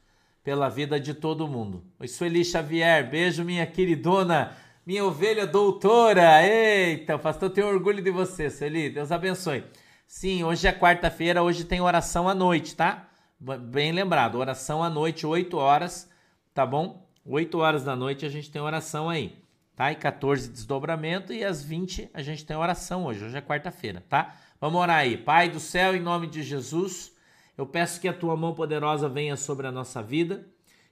[0.44, 1.84] pela vida de todo mundo.
[2.00, 6.48] Oi, Sueli Xavier, beijo, minha queridona, minha ovelha doutora.
[6.48, 8.92] Eita, pastor tem orgulho de você, Sueli.
[8.92, 9.64] Deus abençoe.
[10.12, 13.08] Sim, hoje é quarta-feira, hoje tem oração à noite, tá?
[13.40, 16.10] Bem lembrado, oração à noite, 8 horas,
[16.52, 17.08] tá bom?
[17.24, 19.38] 8 horas da noite a gente tem oração aí,
[19.76, 19.92] tá?
[19.92, 24.36] E 14 desdobramento e às 20 a gente tem oração hoje, hoje é quarta-feira, tá?
[24.60, 25.16] Vamos orar aí.
[25.16, 27.16] Pai do céu, em nome de Jesus,
[27.56, 30.44] eu peço que a tua mão poderosa venha sobre a nossa vida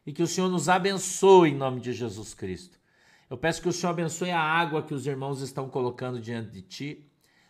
[0.06, 2.78] e que o Senhor nos abençoe em nome de Jesus Cristo.
[3.32, 6.62] Eu peço que o Senhor abençoe a água que os irmãos estão colocando diante de
[6.62, 7.07] ti,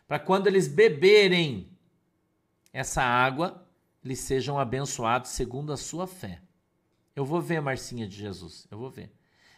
[0.08, 1.70] para quando eles beberem
[2.72, 3.68] essa água,
[4.04, 6.42] eles sejam abençoados segundo a sua fé.
[7.16, 9.12] Eu vou ver, Marcinha de Jesus, eu vou ver.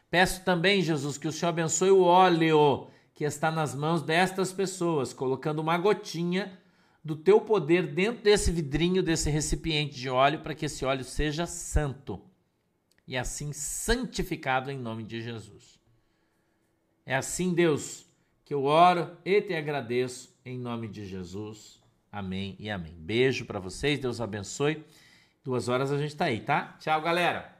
[0.09, 5.13] Peço também, Jesus, que o Senhor abençoe o óleo que está nas mãos destas pessoas,
[5.13, 6.57] colocando uma gotinha
[7.03, 11.45] do teu poder dentro desse vidrinho, desse recipiente de óleo, para que esse óleo seja
[11.45, 12.21] santo
[13.05, 15.80] e assim santificado em nome de Jesus.
[17.05, 18.05] É assim, Deus,
[18.45, 21.80] que eu oro e te agradeço em nome de Jesus.
[22.11, 22.95] Amém e amém.
[22.98, 24.84] Beijo para vocês, Deus abençoe.
[25.44, 26.78] Duas horas a gente tá aí, tá?
[26.80, 27.59] Tchau, galera.